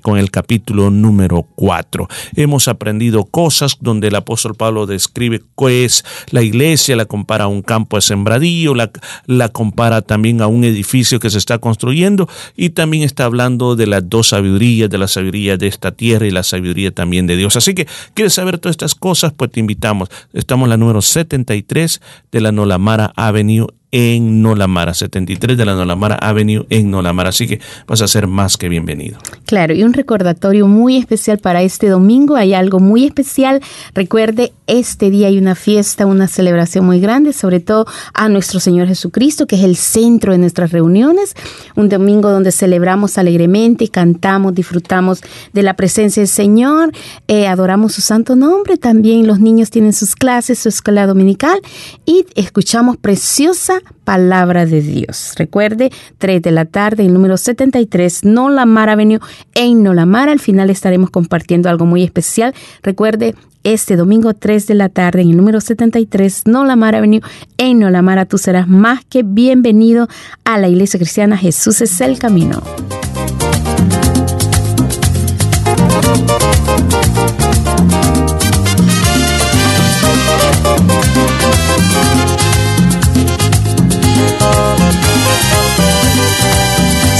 [0.00, 2.06] con el capítulo número 4.
[2.36, 7.48] Hemos aprendido cosas donde el apóstol Pablo describe qué es la iglesia, la compara a
[7.48, 8.92] un campo de sembradío, la,
[9.26, 13.88] la compara también a un edificio que se está construyendo y también está hablando de
[13.88, 17.56] las dos sabidurías, de la sabiduría de esta tierra y la sabiduría también de Dios.
[17.56, 19.32] Así que, ¿quieres saber todas estas cosas?
[19.36, 20.08] Pues te invitamos.
[20.32, 26.16] Estamos en la número 73 de la Nolamara Avenue en Nolamara, 73 de la Nolamara
[26.16, 27.30] Avenue en Nolamara.
[27.30, 29.18] Así que vas a ser más que bienvenido.
[29.46, 32.36] Claro, y un recordatorio muy especial para este domingo.
[32.36, 33.62] Hay algo muy especial.
[33.94, 38.88] Recuerde, este día hay una fiesta, una celebración muy grande, sobre todo a nuestro Señor
[38.88, 41.34] Jesucristo, que es el centro de nuestras reuniones.
[41.76, 45.22] Un domingo donde celebramos alegremente, cantamos, disfrutamos
[45.52, 46.92] de la presencia del Señor,
[47.28, 48.76] eh, adoramos su santo nombre.
[48.76, 51.60] También los niños tienen sus clases, su escuela dominical
[52.04, 55.34] y escuchamos preciosa palabra de Dios.
[55.36, 59.20] Recuerde, 3 de la tarde, el número 73, No La Mar Avenue
[59.54, 60.28] en No La Mar.
[60.28, 62.54] Al final estaremos compartiendo algo muy especial.
[62.82, 63.34] Recuerde,
[63.66, 67.20] este domingo 3 de la tarde en el número 73, No La Mar Avenue
[67.58, 70.08] en No La Mara, tú serás más que bienvenido
[70.44, 72.62] a la Iglesia Cristiana Jesús es el Camino.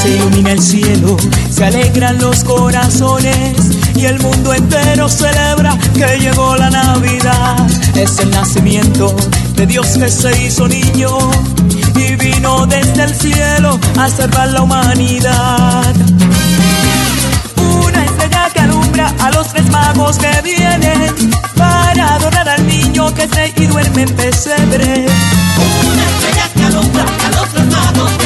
[0.06, 1.16] Se ilumina el cielo,
[1.50, 3.56] se alegran los corazones
[3.96, 7.66] y el mundo entero celebra que llegó la Navidad.
[7.96, 9.16] Es el nacimiento
[9.56, 11.08] de Dios que se hizo niño
[11.96, 15.92] y vino desde el cielo a salvar la humanidad.
[17.56, 23.26] Una estrella que alumbra a los tres magos que vienen para adorar al niño que
[23.26, 25.06] se y duerme en pesebre.
[25.84, 28.25] Una estrella que alumbra a los tres magos que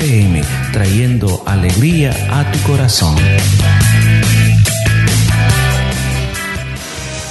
[0.00, 0.42] FM,
[0.72, 3.16] trayendo alegría a tu corazón.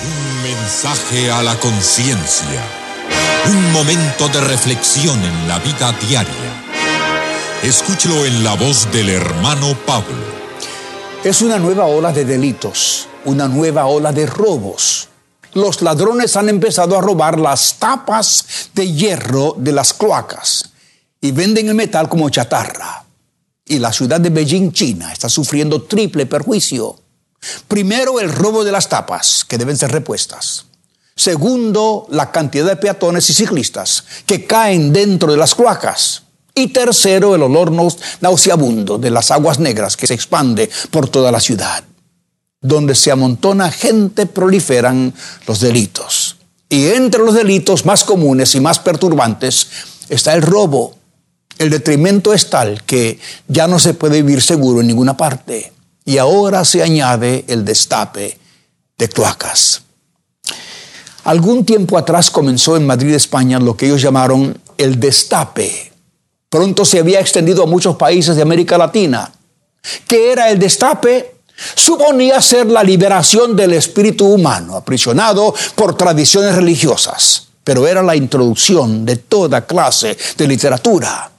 [0.05, 2.61] Un mensaje a la conciencia.
[3.47, 6.64] Un momento de reflexión en la vida diaria.
[7.64, 10.24] Escúchelo en la voz del hermano Pablo.
[11.24, 15.09] Es una nueva ola de delitos, una nueva ola de robos
[15.55, 20.73] los ladrones han empezado a robar las tapas de hierro de las cloacas
[21.24, 23.06] y venden el metal como chatarra.
[23.66, 27.00] Y la ciudad de Beijing, China, está sufriendo triple perjuicio.
[27.70, 30.66] Primero, el robo de las tapas, que deben ser repuestas.
[31.16, 36.24] Segundo, la cantidad de peatones y ciclistas que caen dentro de las cloacas.
[36.54, 37.72] Y tercero, el olor
[38.20, 41.86] nauseabundo de las aguas negras que se expande por toda la ciudad
[42.64, 45.14] donde se amontona gente proliferan
[45.46, 46.38] los delitos.
[46.70, 49.68] Y entre los delitos más comunes y más perturbantes
[50.10, 51.03] está el robo.
[51.58, 55.72] El detrimento es tal que ya no se puede vivir seguro en ninguna parte.
[56.06, 58.38] Y ahora se añade el destape
[58.97, 59.84] de cloacas.
[61.24, 65.93] Algún tiempo atrás comenzó en Madrid, España, lo que ellos llamaron el destape.
[66.49, 69.32] Pronto se había extendido a muchos países de América Latina.
[70.06, 71.36] ¿Qué era el destape?
[71.76, 79.06] Suponía ser la liberación del espíritu humano, aprisionado por tradiciones religiosas, pero era la introducción
[79.06, 81.33] de toda clase de literatura.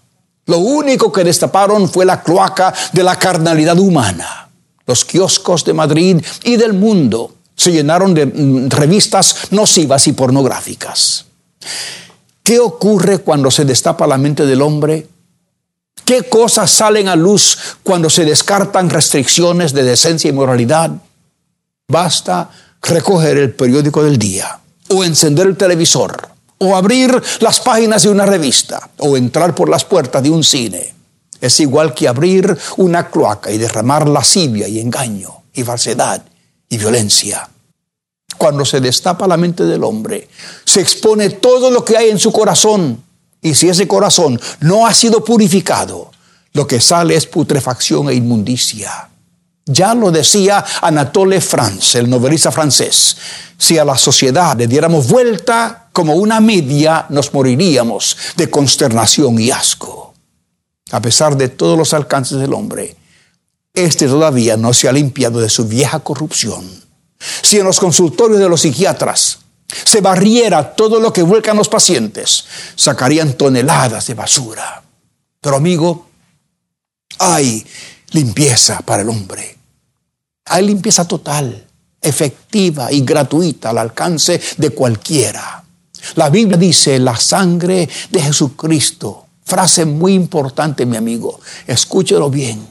[0.47, 4.49] Lo único que destaparon fue la cloaca de la carnalidad humana.
[4.87, 11.25] Los kioscos de Madrid y del mundo se llenaron de mm, revistas nocivas y pornográficas.
[12.43, 15.09] ¿Qué ocurre cuando se destapa la mente del hombre?
[16.05, 20.91] ¿Qué cosas salen a luz cuando se descartan restricciones de decencia y moralidad?
[21.89, 22.51] Basta
[22.83, 28.27] recoger el periódico del día, o encender el televisor, o abrir las páginas de una
[28.27, 30.95] revista, o entrar por las puertas de un cine.
[31.41, 36.23] Es igual que abrir una cloaca y derramar lascivia y engaño, y falsedad
[36.69, 37.49] y violencia.
[38.39, 40.29] Cuando se destapa la mente del hombre,
[40.65, 43.03] se expone todo lo que hay en su corazón
[43.45, 46.11] y si ese corazón no ha sido purificado,
[46.55, 49.11] lo que sale es putrefacción e inmundicia.
[49.67, 53.17] Ya lo decía Anatole France, el novelista francés.
[53.57, 59.51] Si a la sociedad le diéramos vuelta como una media, nos moriríamos de consternación y
[59.51, 60.15] asco.
[60.91, 62.97] A pesar de todos los alcances del hombre,
[63.73, 66.69] este todavía no se ha limpiado de su vieja corrupción.
[67.43, 69.39] Si en los consultorios de los psiquiatras
[69.85, 72.45] se barriera todo lo que vuelcan los pacientes,
[72.77, 74.83] sacarían toneladas de basura.
[75.41, 76.07] Pero amigo,
[77.19, 77.67] hay
[78.15, 79.59] limpieza para el hombre.
[80.47, 81.67] Hay limpieza total,
[82.01, 85.65] efectiva y gratuita al alcance de cualquiera.
[86.15, 89.27] La Biblia dice la sangre de Jesucristo.
[89.45, 91.41] Frase muy importante, mi amigo.
[91.67, 92.67] Escúchelo bien.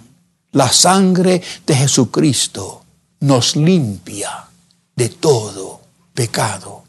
[0.54, 2.84] La sangre de Jesucristo
[3.22, 4.48] nos limpia
[4.96, 5.82] de todo
[6.14, 6.84] pecado.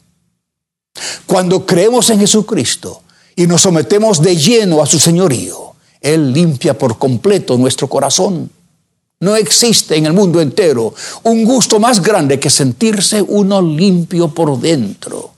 [1.25, 3.01] Cuando creemos en Jesucristo
[3.35, 5.64] y nos sometemos de lleno a su señorío,
[6.05, 8.51] Él limpia por completo nuestro corazón.
[9.21, 10.93] No existe en el mundo entero
[11.23, 15.31] un gusto más grande que sentirse uno limpio por dentro.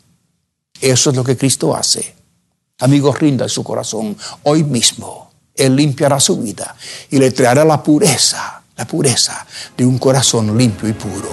[0.82, 2.16] Eso es lo que Cristo hace.
[2.80, 5.32] Amigos, rinda su corazón hoy mismo.
[5.56, 6.76] Él limpiará su vida
[7.10, 9.48] y le traerá la pureza, la pureza
[9.78, 11.30] de un corazón limpio y puro.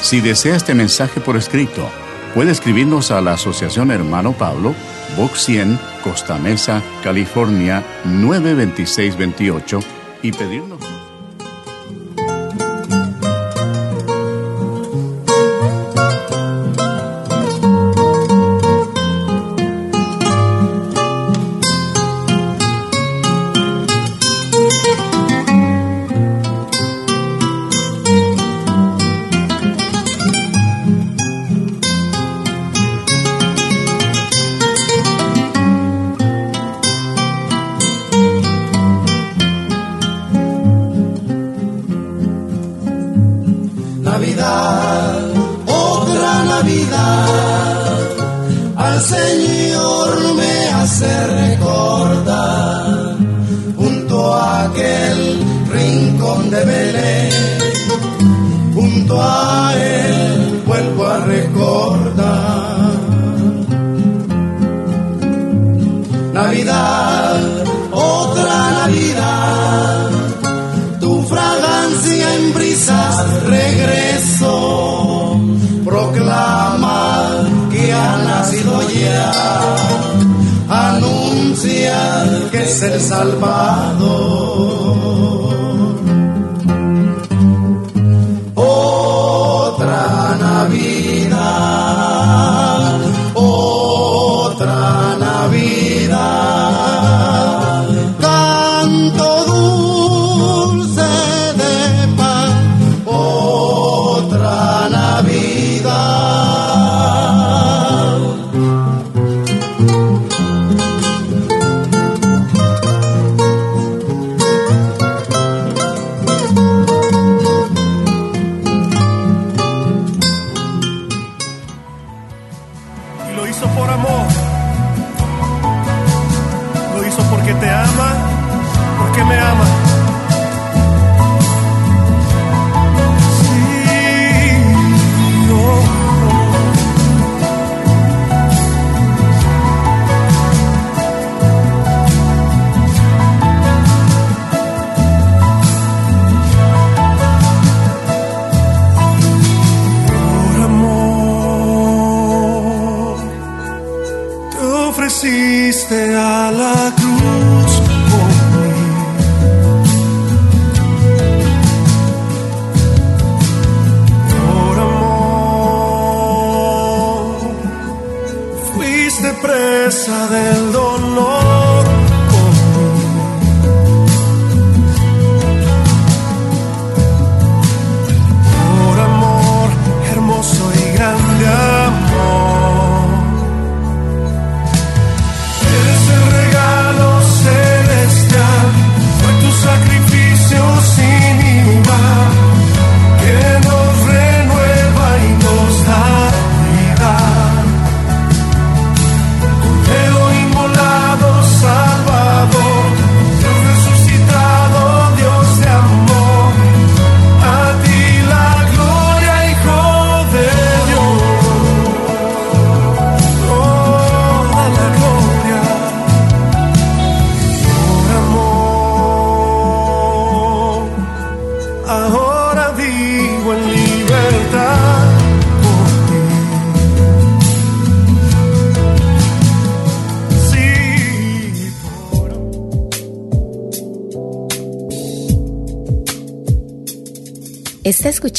[0.00, 1.86] Si desea este mensaje por escrito,
[2.34, 4.74] Puede escribirnos a la Asociación Hermano Pablo,
[5.16, 9.80] Box 100, Costa Mesa, California 92628
[10.22, 11.03] y pedirnos.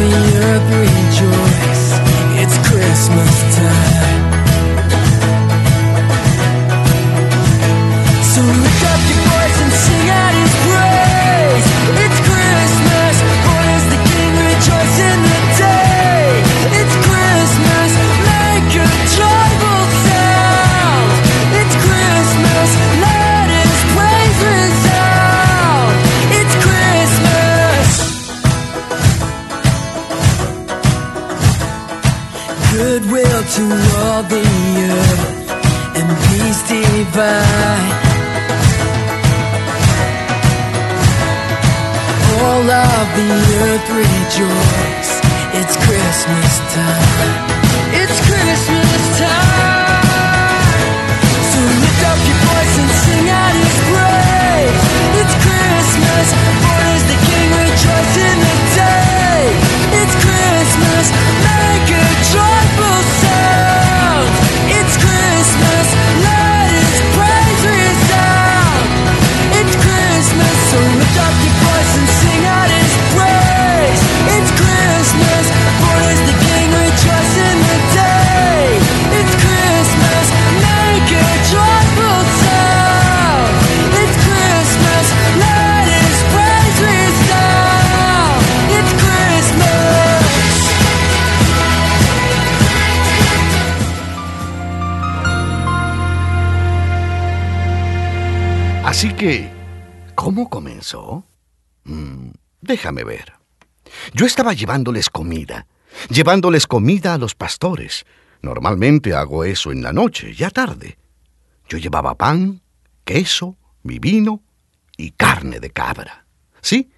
[0.00, 0.14] the
[0.48, 1.86] earth rejoice.
[2.40, 4.39] It's Christmas time.
[43.88, 45.20] rejoice.
[45.54, 47.49] It's Christmas time.
[99.00, 99.48] Así que,
[100.14, 101.24] ¿cómo comenzó?
[101.84, 103.32] Mm, déjame ver.
[104.12, 105.66] Yo estaba llevándoles comida,
[106.10, 108.04] llevándoles comida a los pastores.
[108.42, 110.98] Normalmente hago eso en la noche, ya tarde.
[111.66, 112.60] Yo llevaba pan,
[113.02, 114.42] queso, mi vino
[114.98, 116.26] y carne de cabra.
[116.60, 116.90] ¿Sí?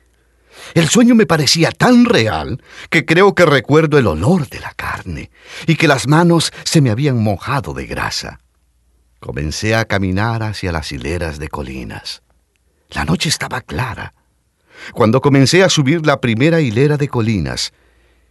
[0.74, 5.30] El sueño me parecía tan real que creo que recuerdo el olor de la carne
[5.68, 8.40] y que las manos se me habían mojado de grasa.
[9.22, 12.24] Comencé a caminar hacia las hileras de colinas.
[12.90, 14.14] La noche estaba clara.
[14.94, 17.72] Cuando comencé a subir la primera hilera de colinas,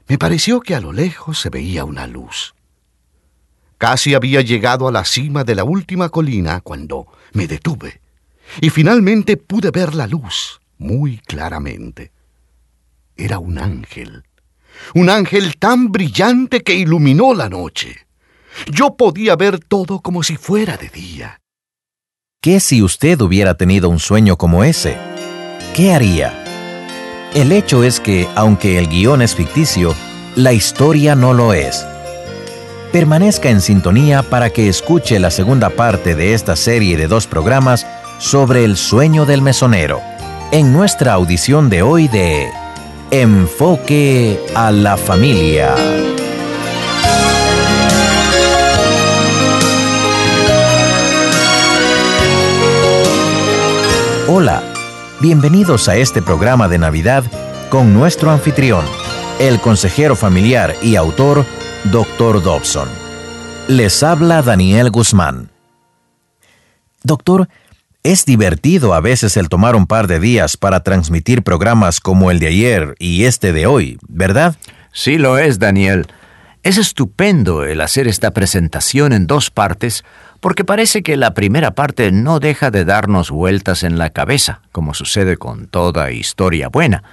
[0.09, 2.55] me pareció que a lo lejos se veía una luz.
[3.77, 8.01] Casi había llegado a la cima de la última colina cuando me detuve
[8.59, 12.11] y finalmente pude ver la luz muy claramente.
[13.15, 14.25] Era un ángel,
[14.93, 18.07] un ángel tan brillante que iluminó la noche.
[18.71, 21.41] Yo podía ver todo como si fuera de día.
[22.41, 24.97] ¿Qué si usted hubiera tenido un sueño como ese?
[25.75, 26.33] ¿Qué haría?
[27.33, 29.95] El hecho es que, aunque el guion es ficticio,
[30.35, 31.85] la historia no lo es.
[32.91, 37.87] Permanezca en sintonía para que escuche la segunda parte de esta serie de dos programas
[38.17, 40.01] sobre el sueño del mesonero,
[40.51, 42.49] en nuestra audición de hoy de
[43.11, 45.75] Enfoque a la familia.
[55.21, 57.23] Bienvenidos a este programa de Navidad
[57.69, 58.83] con nuestro anfitrión,
[59.39, 61.45] el consejero familiar y autor,
[61.91, 62.41] Dr.
[62.41, 62.89] Dobson.
[63.67, 65.51] Les habla Daniel Guzmán.
[67.03, 67.49] Doctor,
[68.01, 72.39] es divertido a veces el tomar un par de días para transmitir programas como el
[72.39, 74.55] de ayer y este de hoy, ¿verdad?
[74.91, 76.07] Sí lo es, Daniel.
[76.63, 80.03] Es estupendo el hacer esta presentación en dos partes
[80.41, 84.93] porque parece que la primera parte no deja de darnos vueltas en la cabeza, como
[84.93, 87.03] sucede con toda historia buena,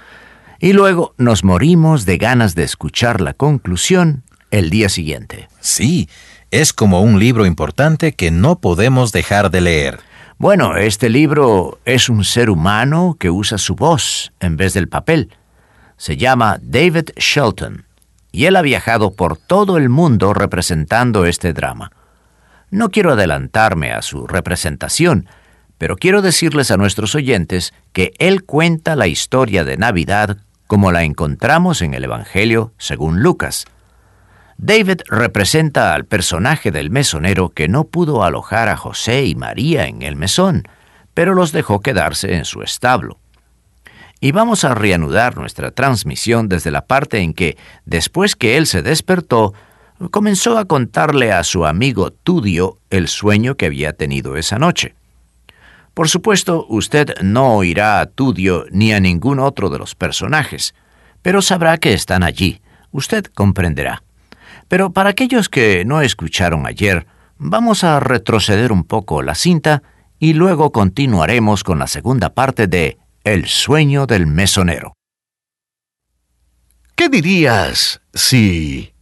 [0.59, 5.47] y luego nos morimos de ganas de escuchar la conclusión el día siguiente.
[5.61, 6.09] Sí,
[6.49, 9.99] es como un libro importante que no podemos dejar de leer.
[10.39, 15.29] Bueno, este libro es un ser humano que usa su voz en vez del papel.
[15.97, 17.85] Se llama David Shelton
[18.31, 21.91] y él ha viajado por todo el mundo representando este drama.
[22.71, 25.27] No quiero adelantarme a su representación,
[25.77, 31.03] pero quiero decirles a nuestros oyentes que Él cuenta la historia de Navidad como la
[31.03, 33.65] encontramos en el Evangelio según Lucas.
[34.57, 40.01] David representa al personaje del mesonero que no pudo alojar a José y María en
[40.01, 40.63] el mesón,
[41.13, 43.17] pero los dejó quedarse en su establo.
[44.19, 48.81] Y vamos a reanudar nuestra transmisión desde la parte en que, después que él se
[48.81, 49.53] despertó,
[50.11, 54.95] comenzó a contarle a su amigo Tudio el sueño que había tenido esa noche.
[55.93, 60.73] Por supuesto, usted no oirá a Tudio ni a ningún otro de los personajes,
[61.21, 62.61] pero sabrá que están allí.
[62.91, 64.03] Usted comprenderá.
[64.69, 67.05] Pero para aquellos que no escucharon ayer,
[67.37, 69.83] vamos a retroceder un poco la cinta
[70.19, 74.93] y luego continuaremos con la segunda parte de El sueño del mesonero.
[76.95, 78.93] ¿Qué dirías si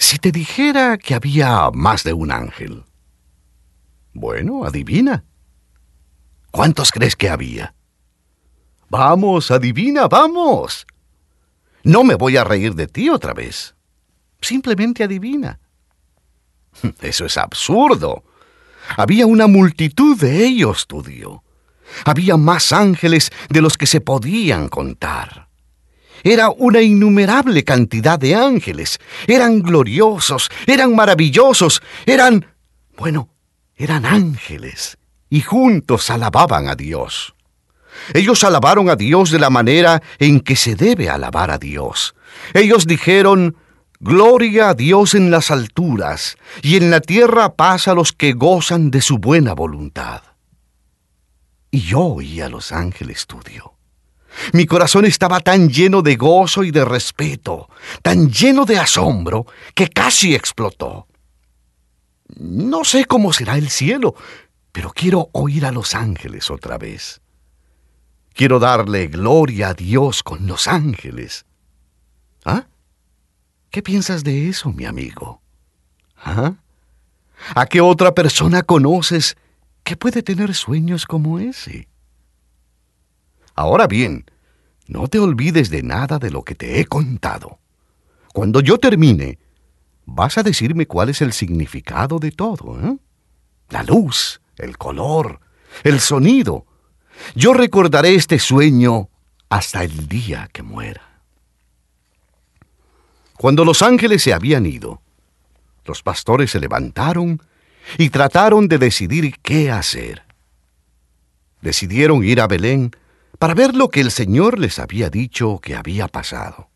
[0.00, 2.84] si te dijera que había más de un ángel.
[4.14, 5.24] Bueno, adivina.
[6.50, 7.74] ¿Cuántos crees que había?
[8.88, 10.86] Vamos, adivina, vamos.
[11.84, 13.74] No me voy a reír de ti otra vez.
[14.40, 15.60] Simplemente adivina.
[17.02, 18.24] Eso es absurdo.
[18.96, 21.44] Había una multitud de ellos, Tudio.
[22.06, 25.49] Había más ángeles de los que se podían contar.
[26.22, 28.98] Era una innumerable cantidad de ángeles.
[29.26, 32.46] Eran gloriosos, eran maravillosos, eran...
[32.96, 33.30] bueno,
[33.76, 34.98] eran ángeles.
[35.28, 37.34] Y juntos alababan a Dios.
[38.14, 42.14] Ellos alabaron a Dios de la manera en que se debe alabar a Dios.
[42.54, 43.56] Ellos dijeron,
[43.98, 48.90] Gloria a Dios en las alturas, y en la tierra paz a los que gozan
[48.90, 50.22] de su buena voluntad.
[51.70, 53.74] Y yo oí a los ángeles tuyo
[54.52, 57.68] mi corazón estaba tan lleno de gozo y de respeto,
[58.02, 61.06] tan lleno de asombro, que casi explotó.
[62.38, 64.14] No sé cómo será el cielo,
[64.72, 67.20] pero quiero oír a los ángeles otra vez.
[68.32, 71.44] Quiero darle gloria a Dios con los ángeles.
[72.44, 72.66] ¿Ah?
[73.70, 75.42] ¿Qué piensas de eso, mi amigo?
[76.16, 76.54] ¿Ah?
[77.54, 79.36] ¿A qué otra persona conoces
[79.82, 81.89] que puede tener sueños como ese?
[83.60, 84.24] Ahora bien,
[84.86, 87.58] no te olvides de nada de lo que te he contado.
[88.32, 89.38] Cuando yo termine,
[90.06, 92.80] vas a decirme cuál es el significado de todo.
[92.80, 92.96] ¿eh?
[93.68, 95.40] La luz, el color,
[95.84, 96.64] el sonido,
[97.34, 99.10] Yo recordaré este sueño
[99.50, 101.20] hasta el día que muera.
[103.36, 105.02] Cuando los ángeles se habían ido,
[105.84, 107.42] los pastores se levantaron
[107.98, 110.22] y trataron de decidir qué hacer.
[111.60, 112.92] Decidieron ir a Belén
[113.40, 116.68] para ver lo que el Señor les había dicho que había pasado.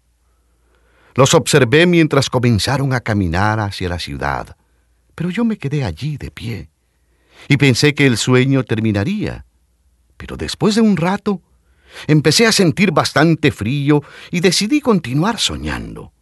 [1.15, 4.57] Los observé mientras comenzaron a caminar hacia la ciudad,
[5.15, 6.71] pero yo me quedé allí de pie
[7.49, 9.45] y pensé que el sueño terminaría.
[10.17, 11.43] Pero después de un rato,
[12.07, 14.03] empecé a sentir bastante frío
[14.33, 16.15] y decidí continuar soñando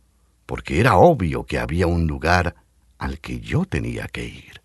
[0.53, 2.55] porque era obvio que había un lugar
[2.99, 4.61] al que yo tenía que ir.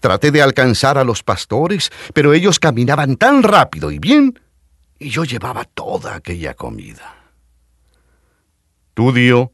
[0.00, 4.40] Traté de alcanzar a los pastores, pero ellos caminaban tan rápido y bien,
[4.98, 7.16] y yo llevaba toda aquella comida.
[8.94, 9.52] ¿Tú, Dio,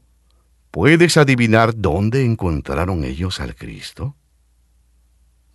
[0.71, 4.15] puedes adivinar dónde encontraron ellos al Cristo?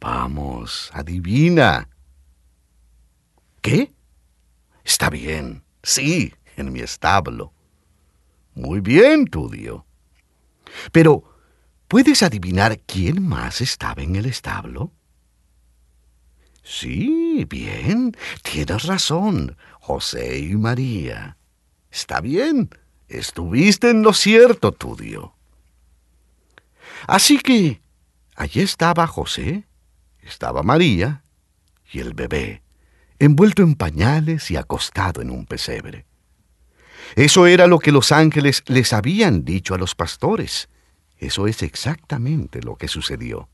[0.00, 1.88] Vamos, adivina.
[3.62, 3.92] ¿Qué?
[4.84, 7.52] Está bien, sí, en mi establo.
[8.54, 9.86] Muy bien, Tudio.
[10.92, 11.24] Pero,
[11.88, 14.92] ¿puedes adivinar quién más estaba en el establo?
[16.62, 19.56] Sí, bien, tienes razón,
[19.88, 21.38] José y María.
[21.90, 22.68] Está bien,
[23.08, 25.32] estuviste en lo cierto, Tudio.
[27.06, 27.80] Así que,
[28.36, 29.64] allí estaba José,
[30.20, 31.24] estaba María
[31.90, 32.60] y el bebé,
[33.18, 36.04] envuelto en pañales y acostado en un pesebre.
[37.16, 40.68] Eso era lo que los ángeles les habían dicho a los pastores.
[41.16, 43.48] Eso es exactamente lo que sucedió.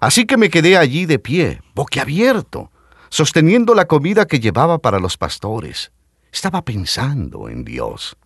[0.00, 2.72] Así que me quedé allí de pie, boquiabierto,
[3.14, 5.92] sosteniendo la comida que llevaba para los pastores.
[6.32, 8.16] Estaba pensando en Dios.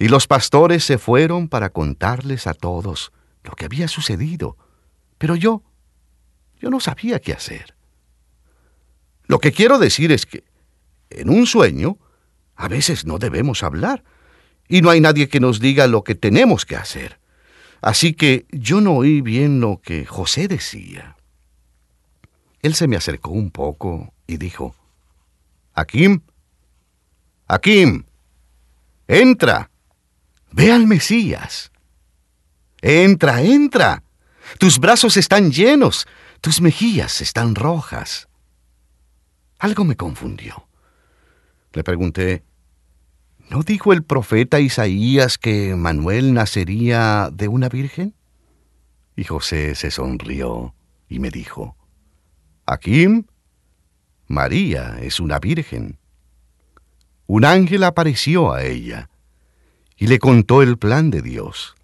[0.00, 3.12] Y los pastores se fueron para contarles a todos
[3.44, 4.56] lo que había sucedido.
[5.16, 5.62] Pero yo,
[6.60, 7.76] yo no sabía qué hacer.
[9.28, 10.42] Lo que quiero decir es que,
[11.10, 11.96] en un sueño,
[12.56, 14.02] a veces no debemos hablar
[14.68, 17.20] y no hay nadie que nos diga lo que tenemos que hacer.
[17.80, 21.14] Así que yo no oí bien lo que José decía.
[22.62, 24.74] Él se me acercó un poco y dijo,
[25.74, 26.20] Akim,
[27.46, 28.04] Akim,
[29.08, 29.70] entra,
[30.52, 31.72] ve al Mesías.
[32.82, 34.02] Entra, entra.
[34.58, 36.06] Tus brazos están llenos,
[36.40, 38.28] tus mejillas están rojas.
[39.58, 40.66] Algo me confundió.
[41.72, 42.44] Le pregunté,
[43.50, 48.14] ¿No dijo el profeta Isaías que Manuel nacería de una virgen?
[49.16, 50.72] Y José se sonrió
[51.08, 51.76] y me dijo,
[52.70, 53.24] Akim,
[54.28, 55.98] María es una virgen.
[57.26, 59.10] Un ángel apareció a ella
[59.96, 61.74] y le contó el plan de Dios.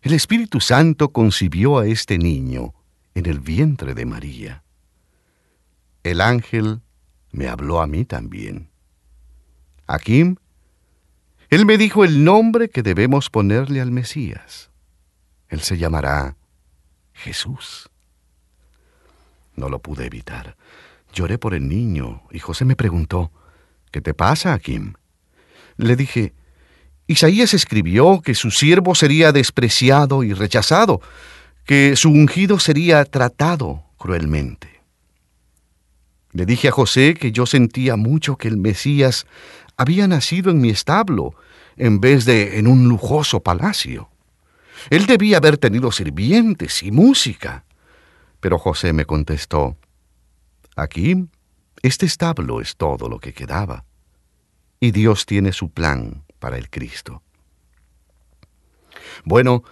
[0.00, 2.72] El Espíritu Santo concibió a este niño
[3.14, 4.64] en el vientre de María.
[6.04, 6.80] El ángel
[7.30, 8.70] me habló a mí también.
[9.86, 10.36] Akim,
[11.50, 14.70] él me dijo el nombre que debemos ponerle al Mesías.
[15.50, 16.38] Él se llamará
[17.12, 17.90] Jesús.
[19.56, 20.56] No lo pude evitar.
[21.12, 23.30] Lloré por el niño y José me preguntó,
[23.90, 24.94] ¿qué te pasa, Akim?
[25.76, 26.32] Le dije,
[27.06, 31.00] Isaías escribió que su siervo sería despreciado y rechazado,
[31.64, 34.82] que su ungido sería tratado cruelmente.
[36.32, 39.26] Le dije a José que yo sentía mucho que el Mesías
[39.76, 41.34] había nacido en mi establo
[41.76, 44.08] en vez de en un lujoso palacio.
[44.90, 47.64] Él debía haber tenido sirvientes y música.
[48.44, 49.78] Pero José me contestó,
[50.76, 51.30] aquí
[51.80, 53.86] este establo es todo lo que quedaba,
[54.80, 57.22] y Dios tiene su plan para el Cristo.
[59.24, 59.64] Bueno,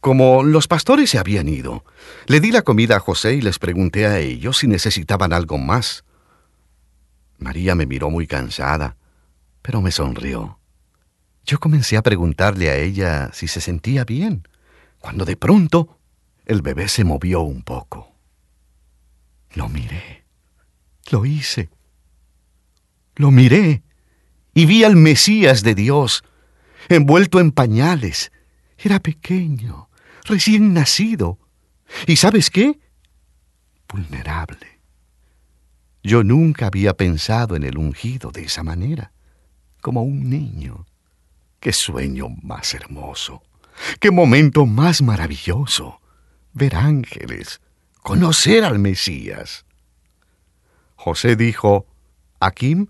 [0.00, 1.84] como los pastores se habían ido,
[2.24, 6.02] le di la comida a José y les pregunté a ellos si necesitaban algo más.
[7.36, 8.96] María me miró muy cansada
[9.60, 10.58] pero me sonrió.
[11.44, 14.48] Yo comencé a preguntarle a ella si se sentía bien,
[15.00, 15.95] cuando de pronto
[16.46, 18.12] el bebé se movió un poco.
[19.54, 20.24] Lo miré,
[21.10, 21.68] lo hice,
[23.16, 23.82] lo miré
[24.54, 26.24] y vi al Mesías de Dios,
[26.88, 28.32] envuelto en pañales.
[28.78, 29.90] Era pequeño,
[30.24, 31.38] recién nacido.
[32.06, 32.78] ¿Y sabes qué?
[33.88, 34.80] Vulnerable.
[36.02, 39.12] Yo nunca había pensado en el ungido de esa manera
[39.80, 40.86] como un niño.
[41.58, 43.42] Qué sueño más hermoso,
[43.98, 46.00] qué momento más maravilloso.
[46.56, 47.60] Ver ángeles,
[48.02, 49.66] conocer al Mesías.
[50.94, 51.84] José dijo,
[52.40, 52.86] Akim,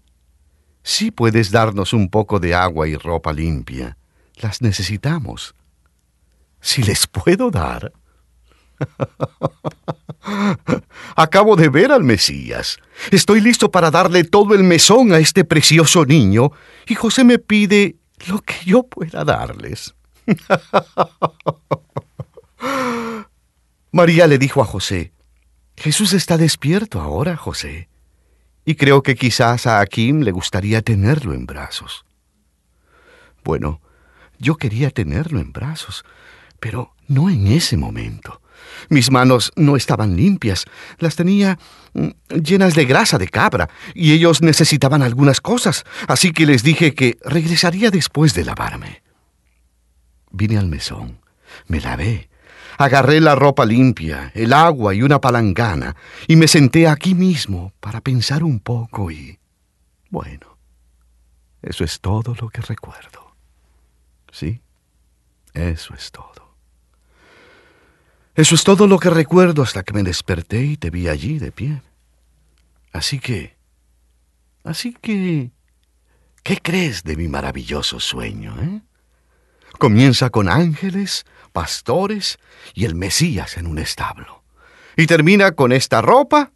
[0.85, 3.97] sí puedes darnos un poco de agua y ropa limpia.
[4.37, 5.57] Las necesitamos.
[6.61, 7.93] Si les puedo dar,
[11.17, 12.79] Acabo de ver al Mesías.
[13.11, 16.53] Estoy listo para darle todo el mesón a este precioso niño
[16.87, 17.97] y José me pide
[18.29, 19.93] lo que yo pueda darles.
[23.93, 25.13] María le dijo a José,
[25.77, 27.89] Jesús está despierto ahora, José,
[28.65, 32.05] y creo que quizás a Akim le gustaría tenerlo en brazos.
[33.45, 33.81] Bueno,
[34.39, 36.05] yo quería tenerlo en brazos,
[36.59, 38.41] pero no en ese momento.
[38.89, 40.65] Mis manos no estaban limpias,
[40.99, 41.59] las tenía
[41.95, 42.09] mm,
[42.43, 47.19] llenas de grasa de cabra, y ellos necesitaban algunas cosas, así que les dije que
[47.23, 49.03] regresaría después de lavarme.
[50.31, 51.21] Vine al mesón,
[51.69, 52.29] me lavé,
[52.79, 55.97] agarré la ropa limpia, el agua y una palangana,
[56.27, 59.39] y me senté aquí mismo para pensar un poco y...
[60.11, 60.57] Bueno,
[61.63, 63.35] eso es todo lo que recuerdo.
[64.31, 64.61] ¿Sí?
[65.53, 66.55] Eso es todo.
[68.35, 71.53] Eso es todo lo que recuerdo hasta que me desperté y te vi allí de
[71.53, 71.83] pie.
[72.93, 73.57] Así que...
[74.63, 75.51] Así que...
[76.43, 78.81] ¿Qué crees de mi maravilloso sueño, eh?
[79.79, 82.39] Comienza con ángeles, pastores
[82.75, 84.43] y el Mesías en un establo.
[84.97, 86.53] Y termina con esta ropa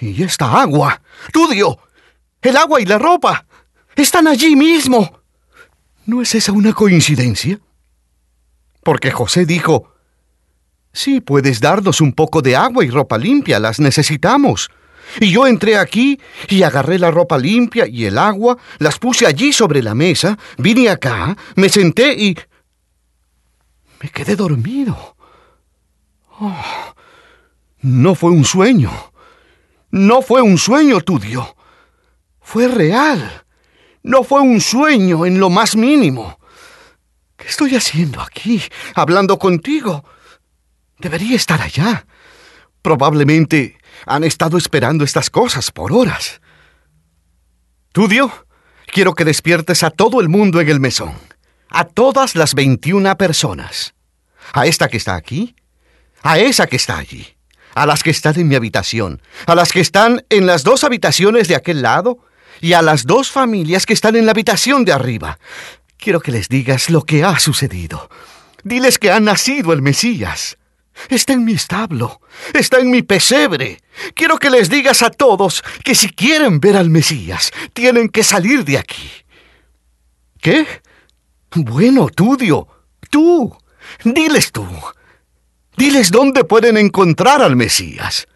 [0.00, 1.02] y esta agua.
[1.32, 1.78] Tudio,
[2.40, 3.46] el agua y la ropa
[3.94, 5.20] están allí mismo.
[6.06, 7.60] ¿No es esa una coincidencia?
[8.82, 9.92] Porque José dijo,
[10.92, 14.70] Sí, puedes darnos un poco de agua y ropa limpia, las necesitamos.
[15.20, 19.52] Y yo entré aquí y agarré la ropa limpia y el agua, las puse allí
[19.52, 22.36] sobre la mesa, vine acá, me senté y...
[24.00, 25.16] me quedé dormido.
[26.40, 26.94] Oh,
[27.82, 28.90] no fue un sueño.
[29.90, 31.56] No fue un sueño, Tudio.
[32.40, 33.44] Fue real.
[34.02, 36.38] No fue un sueño en lo más mínimo.
[37.36, 38.62] ¿Qué estoy haciendo aquí,
[38.94, 40.04] hablando contigo?
[40.98, 42.06] Debería estar allá.
[42.80, 46.40] Probablemente han estado esperando estas cosas por horas.
[47.92, 48.32] Tudio,
[48.86, 51.14] quiero que despiertes a todo el mundo en el mesón.
[51.68, 53.94] A todas las 21 personas.
[54.52, 55.54] A esta que está aquí.
[56.22, 57.36] A esa que está allí.
[57.74, 59.22] A las que están en mi habitación.
[59.46, 62.18] A las que están en las dos habitaciones de aquel lado.
[62.60, 65.38] Y a las dos familias que están en la habitación de arriba.
[65.96, 68.10] Quiero que les digas lo que ha sucedido.
[68.64, 70.58] Diles que ha nacido el Mesías.
[71.08, 72.20] Está en mi establo,
[72.54, 73.80] está en mi pesebre.
[74.14, 78.64] Quiero que les digas a todos que si quieren ver al Mesías, tienen que salir
[78.64, 79.10] de aquí.
[80.40, 80.66] ¿Qué?
[81.54, 82.66] Bueno, Tudio,
[83.10, 83.56] tú,
[84.04, 84.66] diles tú.
[85.76, 88.26] Diles dónde pueden encontrar al Mesías.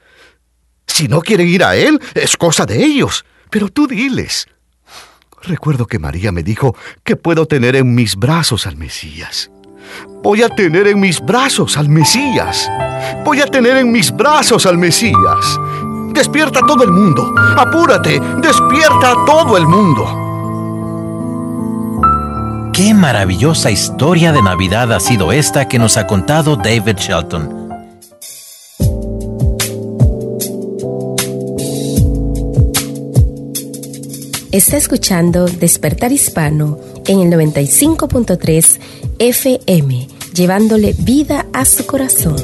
[0.87, 4.47] Si no quieren ir a él, es cosa de ellos, pero tú diles.
[5.43, 9.51] Recuerdo que María me dijo que puedo tener en mis brazos al Mesías.
[10.23, 12.71] Voy a tener en mis brazos al Mesías.
[13.25, 15.59] Voy a tener en mis brazos al Mesías.
[16.13, 17.35] Despierta todo el mundo.
[17.57, 18.21] Apúrate.
[18.41, 20.23] Despierta a todo el mundo.
[22.73, 27.67] Qué maravillosa historia de Navidad ha sido esta que nos ha contado David Shelton.
[34.57, 38.81] Está escuchando Despertar Hispano en el 95.3
[39.19, 42.37] FM, llevándole vida a su corazón.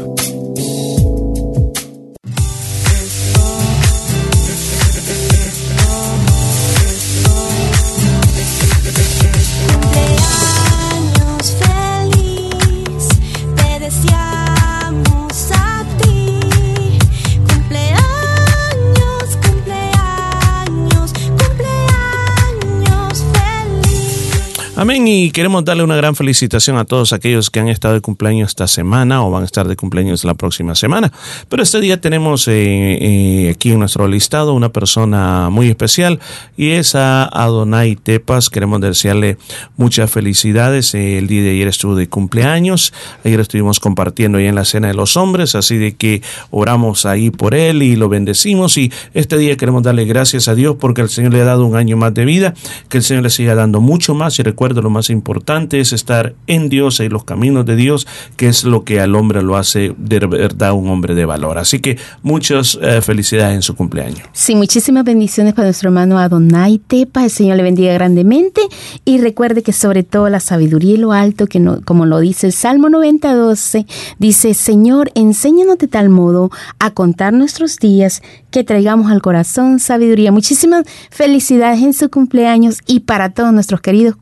[24.82, 28.48] Amén y queremos darle una gran felicitación a todos aquellos que han estado de cumpleaños
[28.48, 31.12] esta semana o van a estar de cumpleaños la próxima semana.
[31.48, 36.18] Pero este día tenemos eh, eh, aquí en nuestro listado una persona muy especial
[36.56, 38.50] y es a Adonai Tepas.
[38.50, 39.38] Queremos desearle
[39.76, 40.94] muchas felicidades.
[40.94, 42.92] El día de ayer estuvo de cumpleaños.
[43.24, 47.30] Ayer estuvimos compartiendo ahí en la cena de los hombres, así de que oramos ahí
[47.30, 48.76] por él y lo bendecimos.
[48.78, 51.76] Y este día queremos darle gracias a Dios porque el Señor le ha dado un
[51.76, 52.54] año más de vida,
[52.88, 56.34] que el Señor le siga dando mucho más y recuerda lo más importante es estar
[56.46, 58.06] en Dios y los caminos de Dios,
[58.36, 61.58] que es lo que al hombre lo hace de verdad un hombre de valor.
[61.58, 64.22] Así que muchas eh, felicidades en su cumpleaños.
[64.32, 67.24] Sí, muchísimas bendiciones para nuestro hermano Adonai Tepa.
[67.24, 68.62] El Señor le bendiga grandemente
[69.04, 72.46] y recuerde que sobre todo la sabiduría y lo alto, que no, como lo dice
[72.46, 73.86] el Salmo 90, 12,
[74.18, 80.30] dice, Señor, enséñanos de tal modo a contar nuestros días que traigamos al corazón sabiduría.
[80.30, 84.14] Muchísimas felicidades en su cumpleaños y para todos nuestros queridos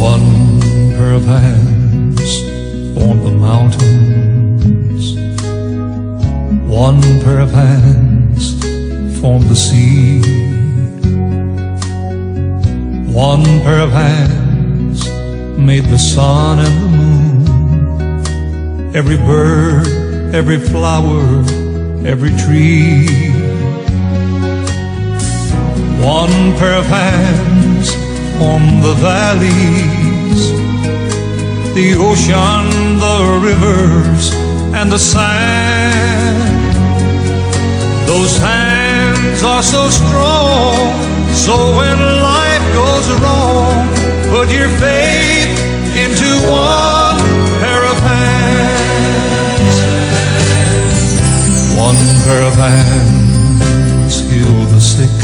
[0.00, 0.60] One
[0.96, 2.42] pair of hands
[2.96, 5.04] on the mountains,
[6.66, 8.09] one pair of hands
[9.30, 10.20] formed the sea.
[13.12, 15.08] One pair of hands
[15.56, 17.36] made the sun and the moon.
[19.00, 19.86] Every bird,
[20.34, 21.22] every flower,
[22.12, 23.06] every tree.
[26.18, 27.86] One pair of hands
[28.52, 30.40] on the valleys,
[31.78, 32.64] the ocean,
[33.06, 33.18] the
[33.48, 34.24] rivers,
[34.78, 36.40] and the sand.
[38.08, 38.36] Those
[39.20, 40.74] hands are so strong,
[41.32, 43.88] so when life goes wrong,
[44.30, 45.52] put your faith
[45.96, 47.18] into one
[47.60, 48.80] pair of hands.
[51.76, 55.16] One pair of hands heal the sick.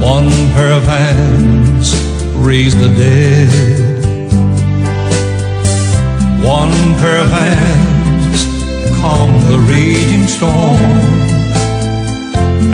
[0.00, 1.94] One pair of hands
[2.36, 4.04] raise the dead.
[6.44, 7.87] One pair of hands
[9.00, 10.82] calm the raging storm.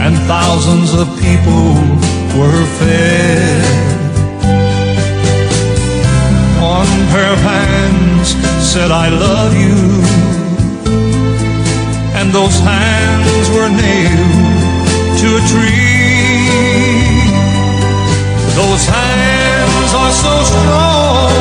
[0.05, 1.69] And thousands of people
[2.39, 3.95] were fed.
[6.61, 8.29] One pair of hands
[8.73, 9.81] said, I love you.
[12.19, 14.65] And those hands were nailed
[15.21, 16.35] to a tree.
[18.61, 21.33] Those hands are so strong.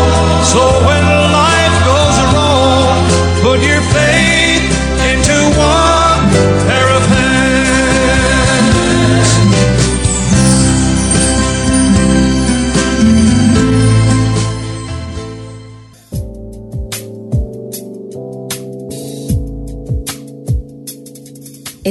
[0.54, 1.04] So when
[1.44, 3.00] life goes wrong,
[3.44, 4.53] put your faith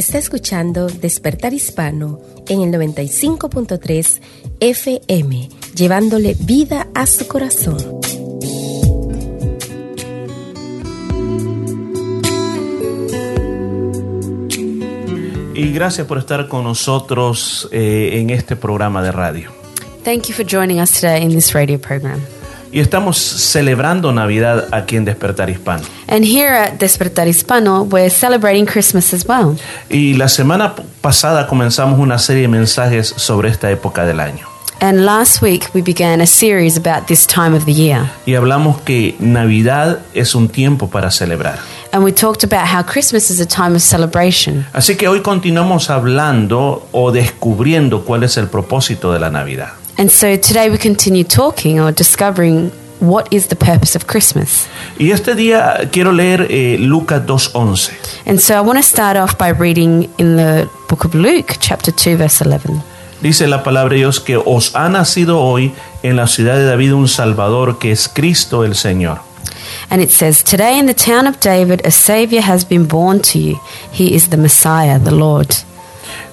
[0.03, 4.21] Está escuchando Despertar Hispano en el 95.3
[4.59, 7.77] FM, llevándole vida a su corazón.
[15.55, 19.53] Y gracias por estar con nosotros eh, en este programa de radio.
[20.03, 22.21] Thank you for joining us today in this radio program.
[22.73, 25.83] Y estamos celebrando Navidad aquí en Despertar Hispano.
[26.09, 29.59] And here at Despertar Hispano, we're celebrating Christmas as well.
[29.91, 34.47] Y la semana pasada comenzamos una serie de mensajes sobre esta época del año.
[34.81, 38.11] And last week, we began a series about this time of the year.
[38.25, 41.59] Y hablamos que Navidad es un tiempo para celebrar.
[41.93, 44.67] And we talked about how Christmas is a time of celebration.
[44.73, 49.75] Así que hoy continuamos hablando o descubriendo cuál es el propósito de la Navidad.
[49.99, 52.71] And so today we continue talking or discovering
[53.01, 54.69] what is the purpose of Christmas.
[54.99, 57.93] Y este día quiero leer eh, Lucas 2.11.
[58.27, 61.93] And so I want to start off by reading in the book of Luke, chapter
[61.93, 62.83] 2, verse 11.
[63.21, 65.73] Dice la palabra de Dios que os ha nacido hoy
[66.03, 69.21] en la ciudad de David un Salvador que es Cristo el Señor.
[69.91, 73.39] And it says, Today in the town of David, a Savior has been born to
[73.39, 73.61] you.
[73.93, 75.55] He is the Messiah, the Lord.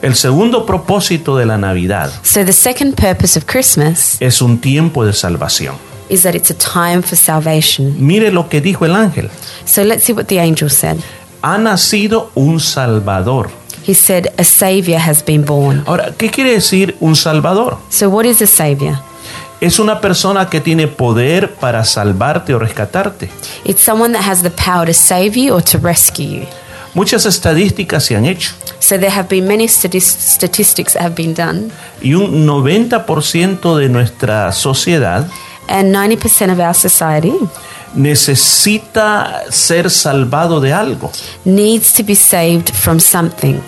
[0.02, 5.06] El segundo propósito de la Navidad So the second purpose of Christmas es un tiempo
[5.06, 5.76] de salvación.
[6.10, 7.96] is that it's a time for salvation.
[8.06, 9.30] Mire lo que dijo el ángel.
[9.66, 10.98] So let's see what the angel said.
[11.42, 13.52] Ha nacido un Salvador.
[13.88, 15.84] He said, A Savior has been born.
[15.88, 17.78] Ahora, ¿qué quiere decir un Salvador?
[17.90, 19.00] So, what is a Savior?
[19.62, 23.30] Es una persona que tiene poder para salvarte o rescatarte.
[23.64, 26.46] It's someone that has the power to save you or to rescue you.
[26.94, 31.34] Muchas estadísticas se han hecho So, there have been many statis- statistics that have been
[31.36, 31.70] done,
[32.02, 35.28] y un 90% de nuestra sociedad
[35.68, 37.34] and 90% of our society
[37.94, 41.12] necesita ser salvado de algo.
[41.46, 43.60] needs to be saved from something.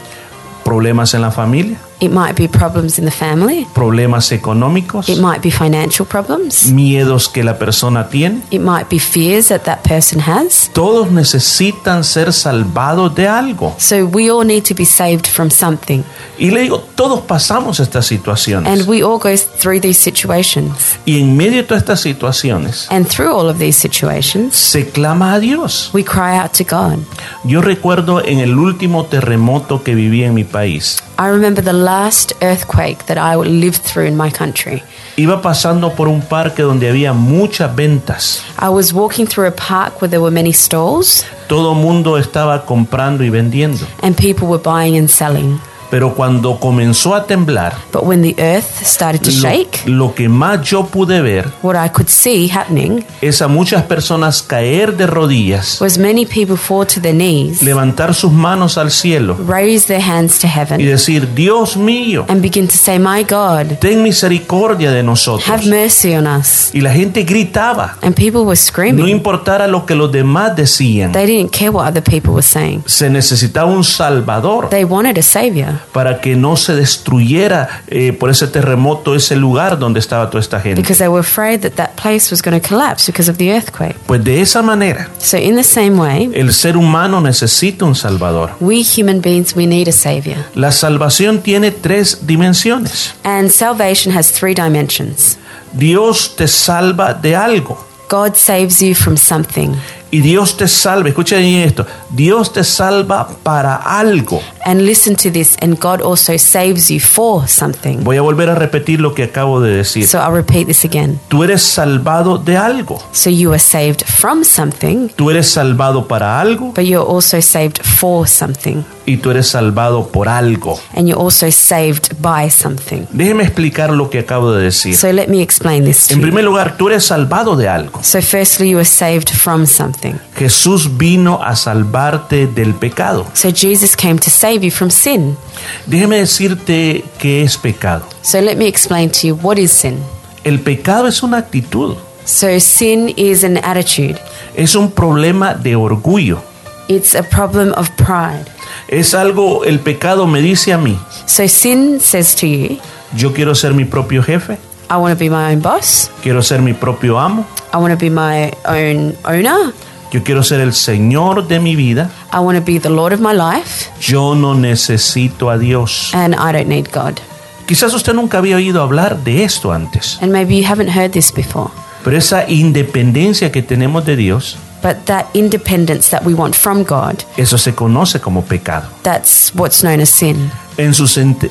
[0.63, 5.41] Problemas en la familia, It might be problems in the family, problemas económicos, it might
[5.43, 8.41] be financial problems, miedos que la persona tiene.
[8.49, 10.71] it might be fears that that person has.
[10.73, 13.75] Todos necesitan ser salvados de algo.
[13.77, 16.03] So, we all need to be saved from something.
[16.39, 18.67] Y le digo, todos pasamos estas situaciones.
[18.67, 20.97] And we all go through these situations.
[21.05, 25.35] Y en medio de todas estas situaciones, And through all of these situations, se clama
[25.35, 25.91] a Dios.
[25.93, 26.97] we cry out to God.
[27.43, 31.03] Yo recuerdo en el último terremoto que viví en mi país.
[31.17, 34.81] I remember the last earthquake that I lived through in my country.
[35.17, 38.41] Iba pasando por un parque donde había muchas ventas.
[38.59, 43.23] I was walking through a park where there were many stalls Todo mundo estaba comprando
[43.23, 43.85] y vendiendo.
[44.01, 45.59] and people were buying and selling.
[45.91, 50.29] Pero cuando comenzó a temblar, But when the earth started to shake, lo, lo que
[50.29, 55.05] más yo pude ver what I could see happening es a muchas personas caer de
[55.05, 60.01] rodillas, was many people fall to their knees, levantar sus manos al cielo raise their
[60.01, 64.91] hands to y heaven, decir, Dios mío, and begin to say, My God, ten misericordia
[64.91, 65.47] de nosotros.
[65.49, 66.69] have mercy on us.
[66.73, 69.09] Y la gente gritaba, And people were no screaming.
[69.09, 71.11] importara lo que los demás decían.
[71.11, 72.83] They didn't care what other people were saying.
[72.85, 78.29] Se necesitaba un salvador They wanted a savior para que no se destruyera eh, por
[78.29, 80.81] ese terremoto ese lugar donde estaba toda esta gente.
[80.81, 83.95] because they were afraid that that place was going to collapse because of the earthquake.
[84.07, 88.51] Pues de esa manera, So, in the same way, el ser humano necesita un salvador.
[88.59, 90.37] we human beings, we need a savior.
[90.55, 93.13] La salvación tiene tres dimensiones.
[93.23, 95.37] And salvation has three dimensions.
[95.73, 97.85] Dios te salva de algo.
[98.09, 99.73] God saves you from something.
[100.13, 104.41] Y Dios te salva, escuchen esto, Dios te salva para algo.
[104.65, 108.03] And listen to this, and God also saves you for something.
[108.03, 110.05] Voy a volver a repetir lo que acabo de decir.
[110.05, 111.19] So I'll repeat this again.
[111.29, 113.01] Tú eres salvado de algo.
[113.13, 117.81] So you are saved from something, Tú eres salvado para algo but you're also saved
[117.83, 118.83] for something.
[119.05, 120.77] y tú eres salvado por algo.
[120.93, 123.07] And you're also saved by something.
[123.11, 124.95] Déjeme explicar lo que acabo de decir.
[124.95, 126.25] So let me explain this to En you.
[126.27, 128.03] primer lugar, tú eres salvado de algo.
[128.03, 130.00] So, firstly, you are saved from something.
[130.35, 133.25] Jesús vino a salvarte del pecado.
[133.33, 135.37] So, Jesus came to save you from sin.
[135.85, 138.05] Déjeme decirte qué es pecado.
[138.21, 139.97] So, let me explain to you what is sin.
[140.43, 141.95] El pecado es una actitud,
[142.25, 144.19] So, sin is an attitude,
[144.55, 146.41] es un problema de orgullo.
[146.87, 148.45] it's a problem of pride.
[148.87, 152.77] Es algo, el pecado me dice a mí, So, sin says to you,
[153.15, 154.57] yo quiero ser mi propio jefe,
[154.89, 157.97] I want to be my own boss, quiero ser mi propio amo, I want to
[157.97, 159.73] be my own owner,
[160.11, 163.19] yo quiero ser el Señor de mi vida, I want to be the Lord of
[163.19, 166.11] my life, yo no necesito a Dios.
[166.13, 167.19] and I don't need God.
[167.65, 171.31] Quizás usted nunca había oído hablar de esto antes, And maybe you haven't heard this
[171.33, 171.71] before,
[172.03, 177.23] pero esa independencia que tenemos de Dios, but that independence that we want from God,
[177.37, 178.87] eso se conoce como pecado.
[179.03, 180.51] that's what's known as sin.
[180.77, 181.05] En su,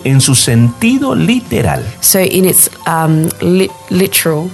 [0.05, 4.51] en su sentido literal, So, in its um, li- literal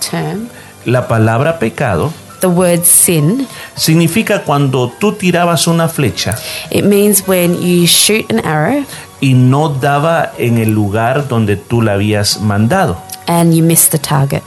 [0.00, 0.48] term,
[0.84, 3.46] la palabra pecado the word sin,
[3.76, 6.36] significa cuando tú tirabas una flecha
[6.70, 8.84] it means when you shoot an arrow
[9.20, 12.96] y no daba en el lugar donde tú la habías mandado.
[13.26, 14.42] and you miss the target.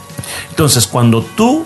[0.50, 1.66] Entonces, cuando tú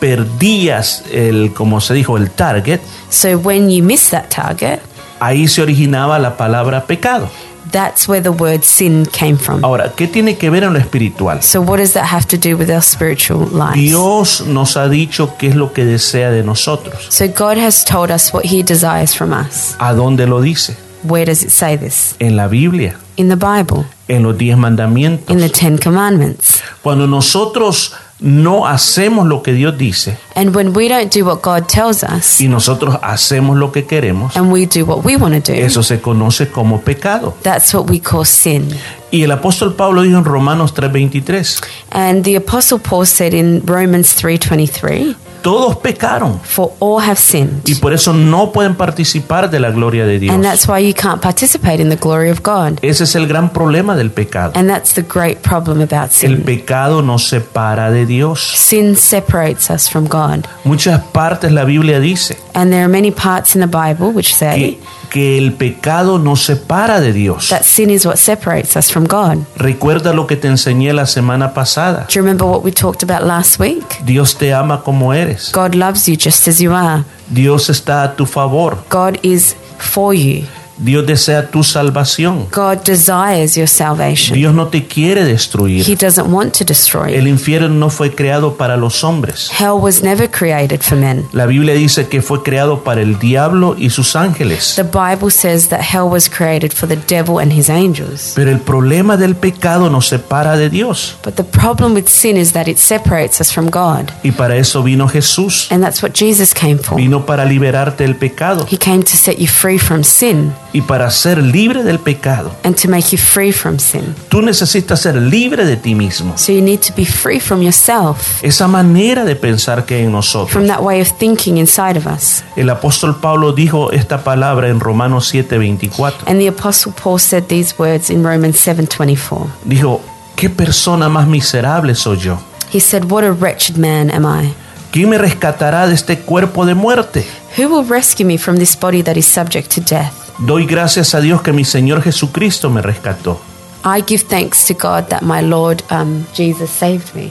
[0.00, 4.80] perdías el, como se dijo, el target, So, when you miss that target,
[5.18, 7.28] ahí se originaba la palabra pecado.
[7.70, 9.64] That's where the word sin came from.
[9.64, 11.42] Ahora, ¿qué tiene que ver en lo espiritual?
[11.42, 13.74] So, what does that have to do with our spiritual lives?
[13.74, 17.06] Dios nos ha dicho qué es lo que desea de nosotros.
[17.08, 19.74] So, God has told us what He desires from us.
[19.78, 20.76] ¿A dónde lo dice?
[21.02, 22.14] Where does it say this?
[22.18, 25.30] En la Biblia, In the Bible, en los diez mandamientos.
[25.30, 26.60] in the Ten Commandments.
[26.82, 31.66] Cuando nosotros no hacemos lo que Dios dice And when we don't do what God
[31.68, 35.52] tells us y nosotros hacemos lo que queremos, and we do what we want to
[35.52, 37.34] do, eso se conoce como pecado.
[37.42, 38.68] that's what we call sin.
[39.10, 41.60] Y el apóstol Pablo dijo en Romanos 3:23,
[41.90, 47.62] And the Apostle Paul said in Romans 3:23, todos pecaron For all have sinned.
[47.66, 50.34] y por eso no pueden participar de la gloria de Dios.
[50.34, 52.78] And that's why you can't participate in the glory of God.
[52.82, 54.52] Ese es el gran problema del pecado.
[54.54, 56.42] And that's the great problem about El sin.
[56.42, 58.40] pecado nos separa de Dios.
[58.40, 60.46] Sin separates us from God.
[60.64, 64.78] Muchas partes la Biblia dice And there are many parts in the Bible which say
[65.10, 67.48] que, el pecado nos separa de Dios.
[67.50, 69.38] that sin is what separates us from God.
[69.56, 72.06] Recuerda lo que te enseñé la semana pasada.
[72.08, 73.84] Do you remember what we talked about last week?
[74.04, 75.50] Dios te ama como eres.
[75.52, 77.04] God loves you just as you are.
[77.28, 78.78] Dios está a tu favor.
[78.88, 80.44] God is for you.
[80.80, 82.46] Dios desea tu salvación.
[82.50, 84.34] God desires your salvation.
[84.34, 85.84] Dios no te quiere He destruir.
[85.98, 89.50] doesn't want to destroy El infierno no fue creado para los hombres.
[89.58, 91.26] Hell was never created for men.
[91.32, 94.74] La Biblia dice que fue creado para el diablo y sus ángeles.
[94.76, 98.32] The Bible says that hell was created for the devil and his angels.
[98.34, 101.16] Pero el problema del pecado nos separa de Dios.
[101.22, 104.10] But the problem with sin is that it separates us from God.
[104.22, 105.70] Y para eso vino Jesús.
[105.70, 106.96] And that's what Jesus came for.
[106.96, 111.10] Vino para liberarte del pecado He came to set you free from sin y para
[111.10, 112.52] ser libre del pecado.
[112.64, 114.14] and to make you free from sin.
[114.28, 116.36] Tú necesitas ser libre de ti mismo.
[116.38, 120.12] So you need to be free from yourself, Esa manera de pensar que hay en
[120.12, 120.50] nosotros.
[120.52, 122.42] from that way of thinking inside of us.
[122.56, 126.26] El apóstol Pablo dijo esta palabra en Romanos 7:24.
[126.26, 129.46] And the apostle Paul said these words in Romans 7:24.
[129.64, 130.00] Dijo,
[130.36, 132.38] ¿qué persona más miserable soy yo?
[132.72, 134.52] He said, "What a wretched man am I?
[134.92, 137.26] ¿Quién me rescatará de este cuerpo de muerte?
[137.58, 141.20] Who will rescue me from this body that is subject to death?" Doy gracias a
[141.20, 143.40] Dios que mi Señor Jesucristo me rescató.
[143.84, 147.30] I give thanks to God that my Lord um, Jesus saved me.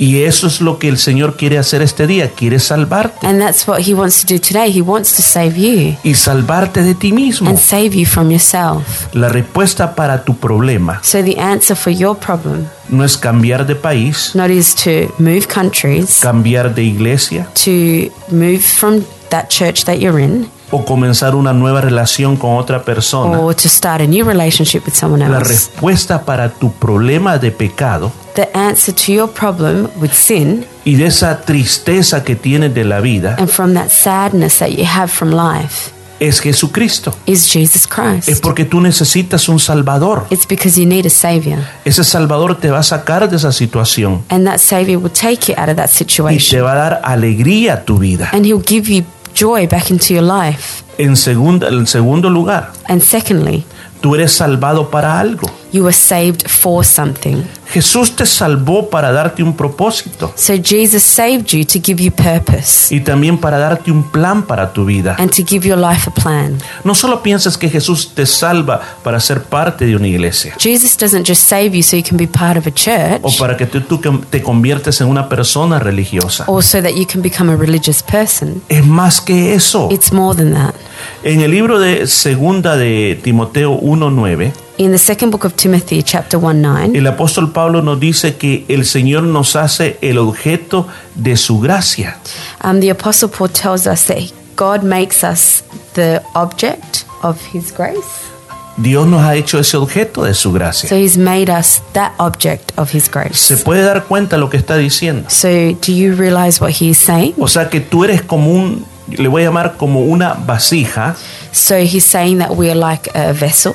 [0.00, 3.66] Y eso es lo que el Señor quiere hacer este día, quiere salvarte And that's
[3.66, 4.70] what He wants to do today.
[4.70, 7.50] He wants to save you y salvarte de ti mismo.
[7.50, 9.12] and save you from yourself.
[9.12, 13.74] La respuesta para tu problema So the answer for your problem no es cambiar de
[13.74, 19.96] país, not is to move countries, cambiar de iglesia to move from that church that
[19.98, 23.38] you're in, o comenzar una nueva relación con otra persona.
[23.38, 25.48] or to start a new relationship with someone La else.
[25.48, 31.06] respuesta para tu problema de pecado The answer to your problem with sin y de
[31.06, 35.30] esa tristeza que tienes de la vida and from that sadness that you have from
[35.30, 35.90] life
[36.20, 37.14] es Jesucristo.
[37.26, 38.42] is Jesus Es Christ.
[38.42, 40.26] porque tú necesitas un Salvador.
[40.30, 41.60] It's because you need a Savior.
[41.84, 45.54] Ese Salvador te va a sacar de esa situación And that Savior will take you
[45.56, 46.50] out of that y situation.
[46.50, 48.30] te va a dar alegría a tu vida.
[48.32, 49.04] And He'll give you
[49.38, 50.82] joy back into your life.
[50.98, 53.64] En, segunda, en segundo lugar, And secondly,
[54.00, 55.48] tú eres salvado para algo.
[55.72, 57.42] You were saved for something.
[57.70, 62.94] Jesús te salvó para darte un propósito So Jesus saved you to give you purpose
[62.94, 65.16] y también para darte un plan para tu vida.
[65.18, 66.56] and to give your life a plan.
[66.84, 71.26] No solo pienses que Jesús te salva para ser parte de una iglesia Jesus doesn't
[71.28, 73.82] just save you so you can be part of a church o para que tú,
[73.82, 74.00] tú
[74.30, 76.44] te conviertes en una persona religiosa.
[76.46, 78.62] or so that you can become a religious person.
[78.70, 79.88] Es más que eso.
[79.90, 80.74] It's more than that.
[81.22, 86.38] En el libro de Segunda de Timoteo 1:9, In the second book of Timothy, chapter
[86.38, 90.86] 1 9, el apóstol Pablo nos dice que el Señor nos hace el objeto
[91.16, 92.16] de su gracia.
[92.62, 95.64] um, the Apostle Paul tells us that God makes us
[95.94, 98.28] the object of His grace.
[98.76, 100.88] Dios nos ha hecho ese objeto de su gracia.
[100.88, 103.64] So He's made us that object of His Se grace.
[103.64, 105.28] puede dar cuenta lo que está diciendo.
[105.28, 107.34] So, do you realize what He is saying?
[107.38, 111.16] O sea que tú eres como un, le voy a llamar como una vasija,
[111.50, 113.74] So, He's saying that we are like a vessel,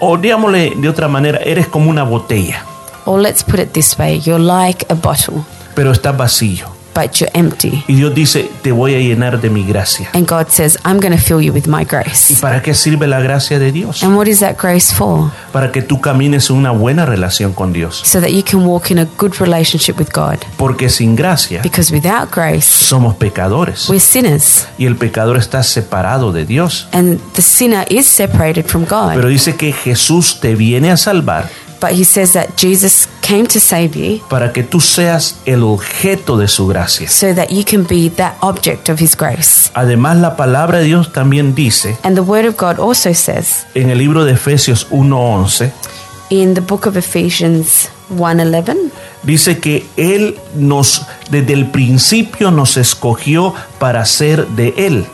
[0.00, 2.64] o digámosle de otra manera, eres como una botella,
[3.04, 5.42] or let's put it this way you're like a bottle,
[5.74, 6.73] pero estás vacío.
[6.94, 7.84] But you're empty.
[7.88, 10.08] Y Dios dice, te voy a llenar de mi gracia.
[10.14, 12.40] And God says, I'm going to fill you with my ¿Y grace.
[12.40, 14.02] para qué sirve la gracia de Dios?
[14.02, 15.30] And what is that grace for?
[15.52, 18.00] Para que tú camines en una buena relación con Dios.
[18.04, 20.38] So that you can walk in a good relationship with God.
[20.56, 23.88] Porque sin gracia Because without grace, somos pecadores.
[23.88, 24.66] we're sinners.
[24.78, 26.86] Y el pecador está separado de Dios.
[26.92, 29.14] And the sinner is separated from God.
[29.14, 31.48] Pero dice que Jesús te viene a salvar
[31.84, 36.38] But he says that Jesus came to save you para que tú seas el objeto
[36.38, 37.10] de su gracia.
[37.10, 39.70] so that you can be that object of his grace.
[39.74, 43.90] Además, la palabra de Dios también dice And the word of God also says en
[43.90, 45.72] el libro de Efesios 1:11,
[46.30, 48.90] in the book of Ephesians 1:11
[49.22, 55.04] dice que Él nos, desde el principio nos escogió para ser de Él.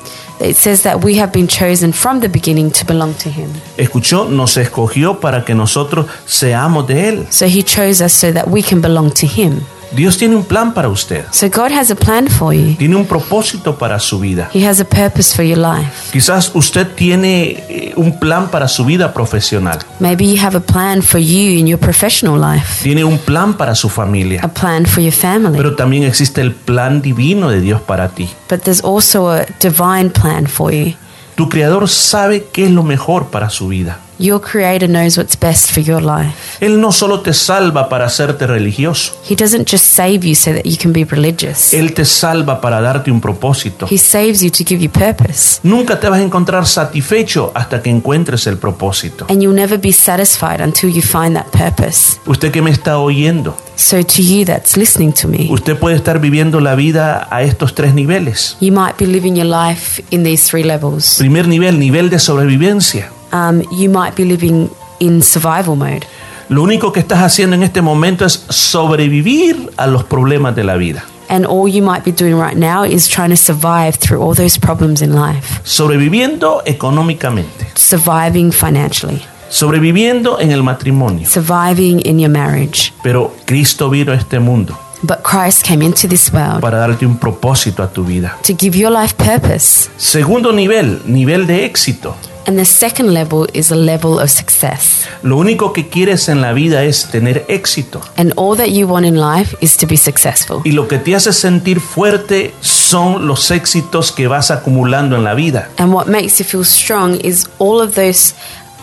[0.40, 3.50] It says that we have been chosen from the beginning to belong to him.
[3.76, 7.26] Escuchó, nos escogió para que nosotros seamos de Él.
[7.30, 9.60] So he chose us so that we can belong to him.
[9.92, 11.24] Dios tiene un plan para usted.
[11.32, 12.76] So God has a plan for you.
[12.76, 14.48] Tiene un propósito para su vida.
[14.54, 15.90] He has a purpose for your life.
[16.12, 19.78] Quizás usted tiene eh, un plan para su vida profesional.
[19.98, 23.74] Maybe you have a plan for you in your professional life, Tiene un plan para
[23.74, 24.40] su familia.
[24.42, 25.56] a plan for your family.
[25.56, 28.28] Pero también existe el plan divino de Dios para ti.
[28.48, 30.94] But there's also a divine plan for you.
[31.34, 33.98] Tu creador sabe qué es lo mejor para su vida.
[34.22, 36.34] Your creator knows what's best for your life.
[36.60, 39.14] Él no solo te salva para hacerte religioso.
[39.26, 41.72] He doesn't just save you so that you can be religious.
[41.72, 43.86] Él te salva para darte un propósito.
[43.90, 45.60] He saves you to give you purpose.
[45.62, 49.24] Nunca te vas a encontrar satisfecho hasta que encuentres el propósito.
[49.30, 52.18] And you'll never be satisfied until you find that purpose.
[52.26, 56.20] Usted que me está oyendo, So to you that's listening to me, usted puede estar
[56.20, 58.58] viviendo la vida a estos tres niveles.
[58.60, 61.16] you might be living your life in these three levels.
[61.16, 63.10] Primer nivel, nivel de sobrevivencia.
[63.32, 66.06] Um, you might be living in survival mode.
[66.48, 70.76] Lo único que estás haciendo en este momento es sobrevivir a los problemas de la
[70.76, 71.04] vida.
[71.28, 74.58] And all you might be doing right now is trying to survive through all those
[74.58, 75.60] problems in life.
[75.62, 77.68] Sobreviviendo económicamente.
[77.76, 81.28] Surviving financially, Sobreviviendo en el matrimonio.
[81.28, 82.92] surviving in your marriage.
[83.04, 87.16] Pero Cristo vino a este mundo But Christ came into this world para darte un
[87.16, 88.36] propósito a tu vida.
[88.42, 89.88] to give your life purpose.
[89.96, 92.16] Segundo nivel, nivel de éxito.
[92.50, 95.06] And the second level is a level of success.
[95.22, 98.00] Lo único que quieres en la vida es tener éxito.
[98.16, 100.60] And all that you want in life is to be successful.
[100.64, 105.34] Y lo que te hace sentir fuerte son los éxitos que vas acumulando en la
[105.34, 105.70] vida.
[105.78, 108.34] And what makes you feel strong is all of those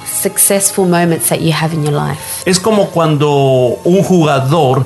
[0.06, 2.22] successful moments that you have in your life.
[2.46, 3.28] Es como cuando
[3.84, 4.86] un jugador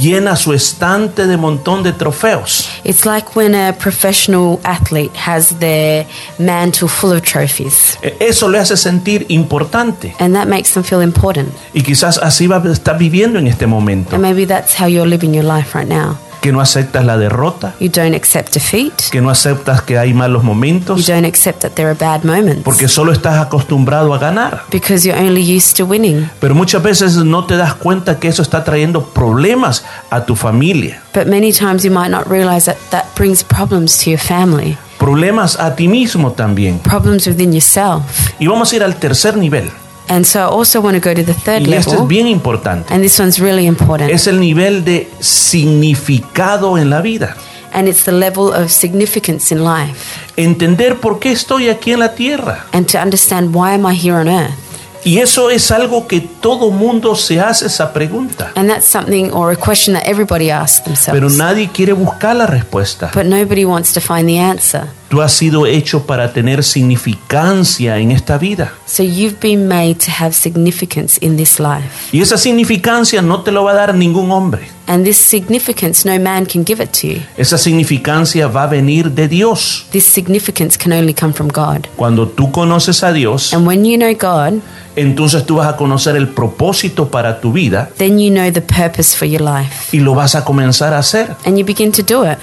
[0.00, 2.68] llena su estante de montón de trofeos.
[2.84, 6.06] It's like when a professional athlete has their
[6.38, 7.98] mantle full of trophies.
[8.02, 10.14] E- Eso le hace sentir importante.
[10.18, 11.48] And that makes them feel important.
[11.74, 14.14] Y quizás así va a estar viviendo en este momento.
[14.16, 16.16] And maybe that's how you're living your life right now.
[16.40, 18.92] Que no aceptas la derrota, You don't accept defeat.
[19.10, 22.62] que no aceptas que hay malos You momentos, don't accept that there are bad moments.
[22.64, 24.62] porque solo estás acostumbrado a ganar.
[24.70, 26.30] Because you're only used to winning.
[26.40, 31.02] Pero muchas veces no te das cuenta que eso está trayendo problemas a tu familia,
[31.12, 35.58] But many times you might not realize that that brings problems to your family, problemas
[35.60, 36.78] a ti mismo también.
[36.78, 38.02] problems within yourself.
[38.38, 39.70] Y vamos a ir al tercer nivel.
[40.10, 42.08] And so I also want to go to the third Y este es level.
[42.08, 42.92] bien importante.
[42.92, 44.10] And this one's really important.
[44.10, 47.36] Es el nivel de significado en la vida.
[47.72, 50.18] And it's the level of significance in life.
[50.36, 52.66] Entender por qué estoy aquí en la tierra.
[52.72, 54.69] And to understand why am I here on earth?
[55.04, 58.52] Y eso es algo que todo mundo se hace esa pregunta.
[58.54, 61.18] And that's something or a question that everybody asks themselves.
[61.18, 63.10] Pero nadie quiere buscar la respuesta.
[63.14, 64.88] But nobody wants to find the answer.
[65.08, 68.72] Tú has sido hecho para tener significancia en esta vida.
[68.86, 71.88] So you've been made to have significance in this life.
[72.12, 74.68] Y esa significancia no te lo va a dar ningún hombre.
[74.92, 77.22] And this significance, no man can give it to you.
[77.36, 79.86] Esa significancia va a venir de Dios.
[79.92, 81.86] This significance can only come from God.
[81.94, 84.60] Cuando tú conoces a Dios, And when you know God,
[84.96, 89.16] entonces tú vas a conocer el propósito para tu vida then you know the purpose
[89.16, 89.96] for your life.
[89.96, 91.36] y lo vas a comenzar a hacer.
[91.44, 92.38] And you begin to do it.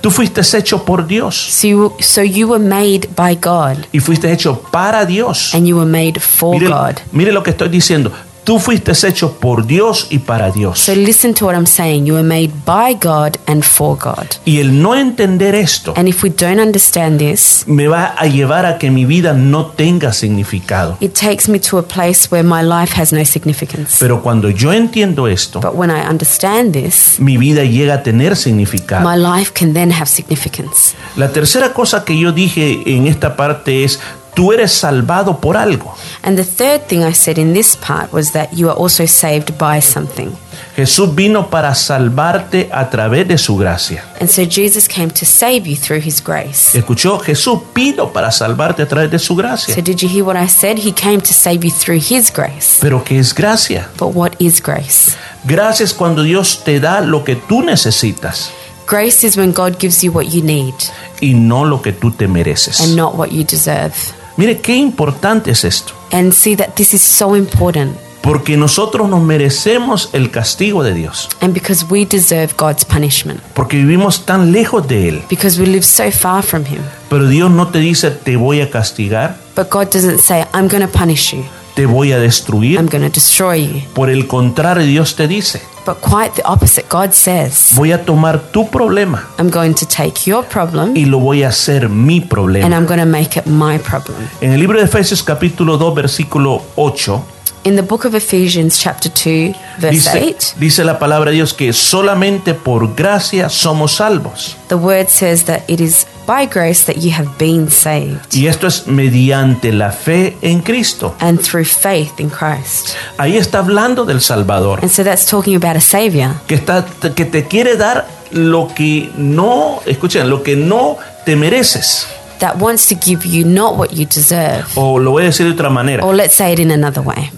[0.00, 3.86] Tú fuiste hecho por Dios So you, so you were made by God.
[3.92, 5.54] y fuiste hecho para Dios.
[5.54, 6.94] And you were made for Mire, God.
[7.12, 8.10] mire lo que estoy diciendo.
[8.44, 10.80] Tú fuiste hecho por Dios y para Dios.
[10.80, 12.06] So listen to what I'm saying.
[12.06, 14.26] You were made by God and for God.
[14.44, 18.66] Y el no entender esto And if we don't understand this, me va a llevar
[18.66, 20.96] a que mi vida no tenga significado.
[21.00, 23.96] it takes me to a place where my life has no significance.
[24.00, 28.36] Pero cuando yo entiendo esto, But when I understand this, mi vida llega a tener
[28.36, 29.08] significado.
[29.08, 30.94] my life can then have significance.
[31.16, 34.00] La tercera cosa que yo dije en esta parte es,
[34.34, 35.94] tú eres salvado por algo.
[36.22, 39.56] And the third thing I said in this part was that you are also saved
[39.58, 40.30] by something.
[40.76, 44.04] Jesús vino para salvarte a través de su gracia.
[44.20, 46.76] And so Jesus came to save you through his grace.
[46.76, 47.18] ¿Escuchó?
[47.18, 49.74] Jesús vino para salvarte a través de su gracia.
[49.74, 50.78] So did you hear what I said?
[50.78, 52.78] He came to save you through his grace.
[52.80, 53.88] Pero ¿qué es gracia?
[53.98, 55.16] But what is grace?
[55.44, 58.50] Gracia es cuando Dios te da lo que tú necesitas
[58.86, 60.74] Grace is when God gives you what you need
[61.20, 62.80] y no lo que tú te mereces.
[62.80, 63.94] and not what you deserve.
[64.36, 65.92] Mire qué importante es esto.
[66.12, 67.96] And see that this is so important.
[68.22, 71.28] Porque nosotros nos merecemos el castigo de Dios.
[71.40, 73.40] And because we deserve God's punishment.
[73.54, 75.22] Porque vivimos tan lejos de Él.
[75.28, 76.80] Because we live so far from Him.
[77.10, 80.86] Pero Dios no te dice te voy a castigar, But God doesn't say, I'm going
[80.86, 81.44] to punish you.
[81.74, 82.78] Te voy a destruir.
[82.78, 83.82] I'm going to destroy you.
[83.94, 86.86] Por el contrario, Dios te dice, But quite the opposite.
[86.88, 91.18] God says, voy a tomar tu problema I'm going to take your problem y lo
[91.18, 92.68] voy a hacer mi and problema.
[92.68, 94.28] I'm going to make it my problem.
[94.40, 97.24] En el libro de Efesios capítulo 2 versículo 8
[97.64, 101.54] In the book of Ephesians, chapter 2, verse dice, 8, dice la palabra de Dios
[101.54, 104.56] que solamente por gracia somos salvos.
[104.68, 108.66] the word says that it is by grace that you have been saved Y esto
[108.66, 111.14] es mediante la fe en Cristo.
[111.20, 112.96] and through faith in Christ.
[113.16, 116.84] Ahí está hablando del Salvador, And so that's talking about a Savior que, está,
[117.14, 122.08] que te quiere dar lo que no, escuchen, lo que no te mereces.
[122.42, 124.66] That wants to give you not what you deserve.
[124.76, 126.04] O lo voy a decir de otra manera.
[126.04, 127.30] Or let's say it in another way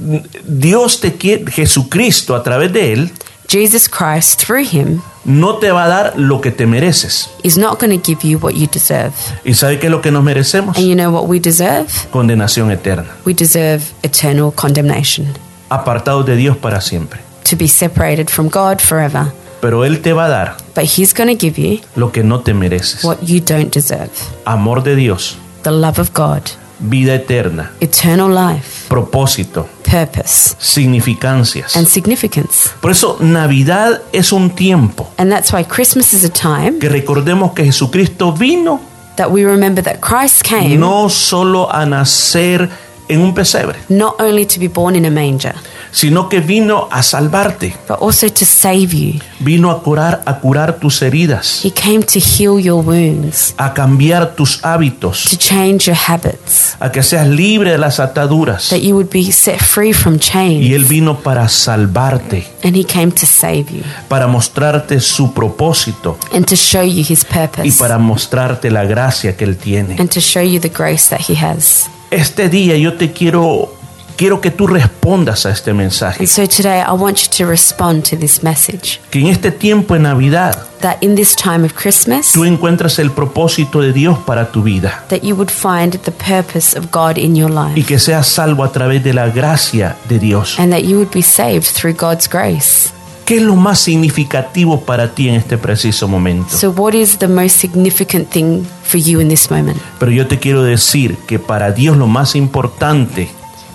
[0.46, 3.10] Dios te quiere, Jesucristo a través de Él,
[3.46, 7.28] Jesus Christ, through Him, no te va a dar lo que te mereces.
[7.42, 9.12] is not going to give you what you deserve.
[9.44, 10.76] ¿Y sabe qué es lo que nos merecemos?
[10.78, 11.86] And you know what we deserve?
[12.10, 13.14] Condenación eterna.
[13.26, 15.26] We deserve eternal condemnation,
[15.68, 17.20] Apartados de Dios para siempre.
[17.44, 19.30] to be separated from God forever.
[19.64, 22.52] Pero Él te va a dar But He's to give you lo que no te
[22.52, 23.02] mereces.
[23.02, 24.10] what you don't deserve
[24.44, 26.42] Amor de Dios, the love of God,
[26.80, 31.76] vida eterna, eternal life, propósito, purpose, significancias.
[31.76, 32.68] and significance.
[32.82, 37.54] Por eso Navidad es un tiempo And that's why Christmas is a time que recordemos
[37.54, 38.82] que Jesucristo vino
[39.16, 42.68] that we remember that Christ came no solo a nacer
[43.08, 45.54] en un pesebre, not only to be born in a manger,
[45.90, 49.20] sino que vino a salvarte, but also to save you.
[49.40, 54.34] vino a curar, a curar tus heridas, He came to heal your wounds, a cambiar
[54.34, 58.70] tus to hábitos, change your habits, a que seas libre de las ataduras.
[58.70, 60.64] that you would be set free from chains.
[60.64, 66.18] Y Él vino para salvarte, And He came to save you para mostrarte su propósito
[66.32, 69.96] and to show you His y purpose para mostrarte la gracia que Él tiene.
[69.98, 71.88] and to show you the grace that He has.
[72.14, 73.74] Este día yo te quiero
[74.16, 76.20] quiero que tú respondas a este mensaje.
[76.20, 79.94] And so today I want you to respond to this message Que en este tiempo
[79.94, 84.52] de Navidad that in this time of Christmas tú encuentres el propósito de Dios para
[84.52, 87.98] tu vida that you would find the purpose of God in your life y que
[87.98, 90.56] seas salvo a través de la gracia de Dios.
[90.60, 92.92] and that you would be saved through God's grace.
[93.24, 96.54] ¿Qué es lo más significativo para ti en este preciso momento?
[96.54, 99.78] So what is the most significant thing for you in this moment?
[99.98, 103.30] Pero yo te quiero decir que para Dios lo más importante,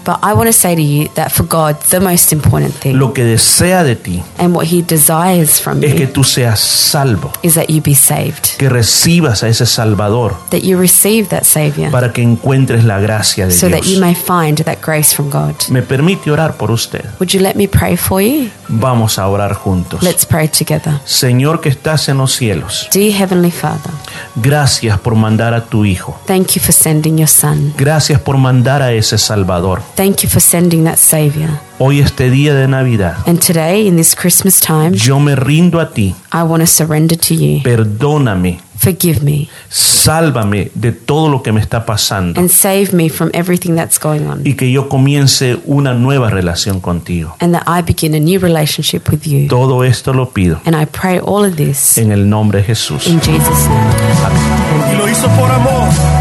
[0.10, 3.14] But I want to say to you that for God the most important thing lo
[3.14, 7.32] que desea de ti, and what he desires from es que you tú seas salvo,
[7.44, 8.58] is that you be saved.
[8.58, 13.46] que recibas a ese Salvador That you receive that savior para que encuentres la gracia
[13.46, 14.02] de so that you Dios.
[14.02, 15.54] may find that grace from God.
[15.70, 17.06] ¿Me permite orar por usted?
[17.20, 18.50] Would you let me pray for you?
[18.68, 20.02] Vamos a orar juntos.
[20.02, 21.00] Let's pray together.
[21.06, 23.92] Señor que estás en los cielos, Dear Heavenly Father,
[24.38, 26.20] gracias por mandar a tu Hijo.
[26.26, 27.76] thank you for sending your Son.
[27.78, 29.84] Gracias por mandar a ese Salvador.
[30.00, 31.50] Thank you for sending that Savior.
[31.78, 35.90] Hoy este día de Navidad, And today, in this Christmas time, yo me rindo a
[35.90, 36.16] ti.
[36.32, 37.62] I want to surrender to you.
[37.64, 43.30] Perdóname, Forgive me sálvame de todo lo que me está pasando and save me from
[43.34, 44.40] everything that's going on.
[44.46, 47.36] y que yo comience una nueva relación contigo.
[47.42, 49.50] And that I begin a new relationship with you.
[49.50, 53.06] Todo esto lo pido And I pray all of this en el nombre de Jesús.
[53.06, 54.94] in Jesus' name.
[54.94, 56.19] Y lo hizo por amor.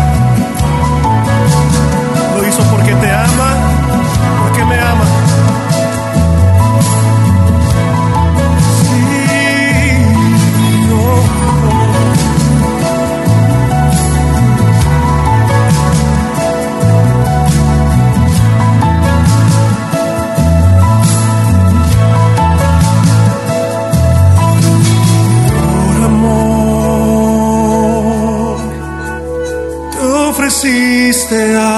[31.29, 31.78] Ofreciste a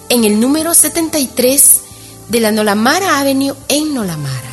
[0.11, 1.81] en el número 73
[2.27, 4.50] de la Nolamara Avenue en Nolamara.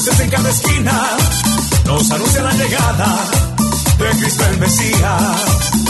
[0.00, 1.16] Luces en cada esquina
[1.84, 3.18] nos anuncia la llegada
[3.98, 5.89] de Cristo el Mesías.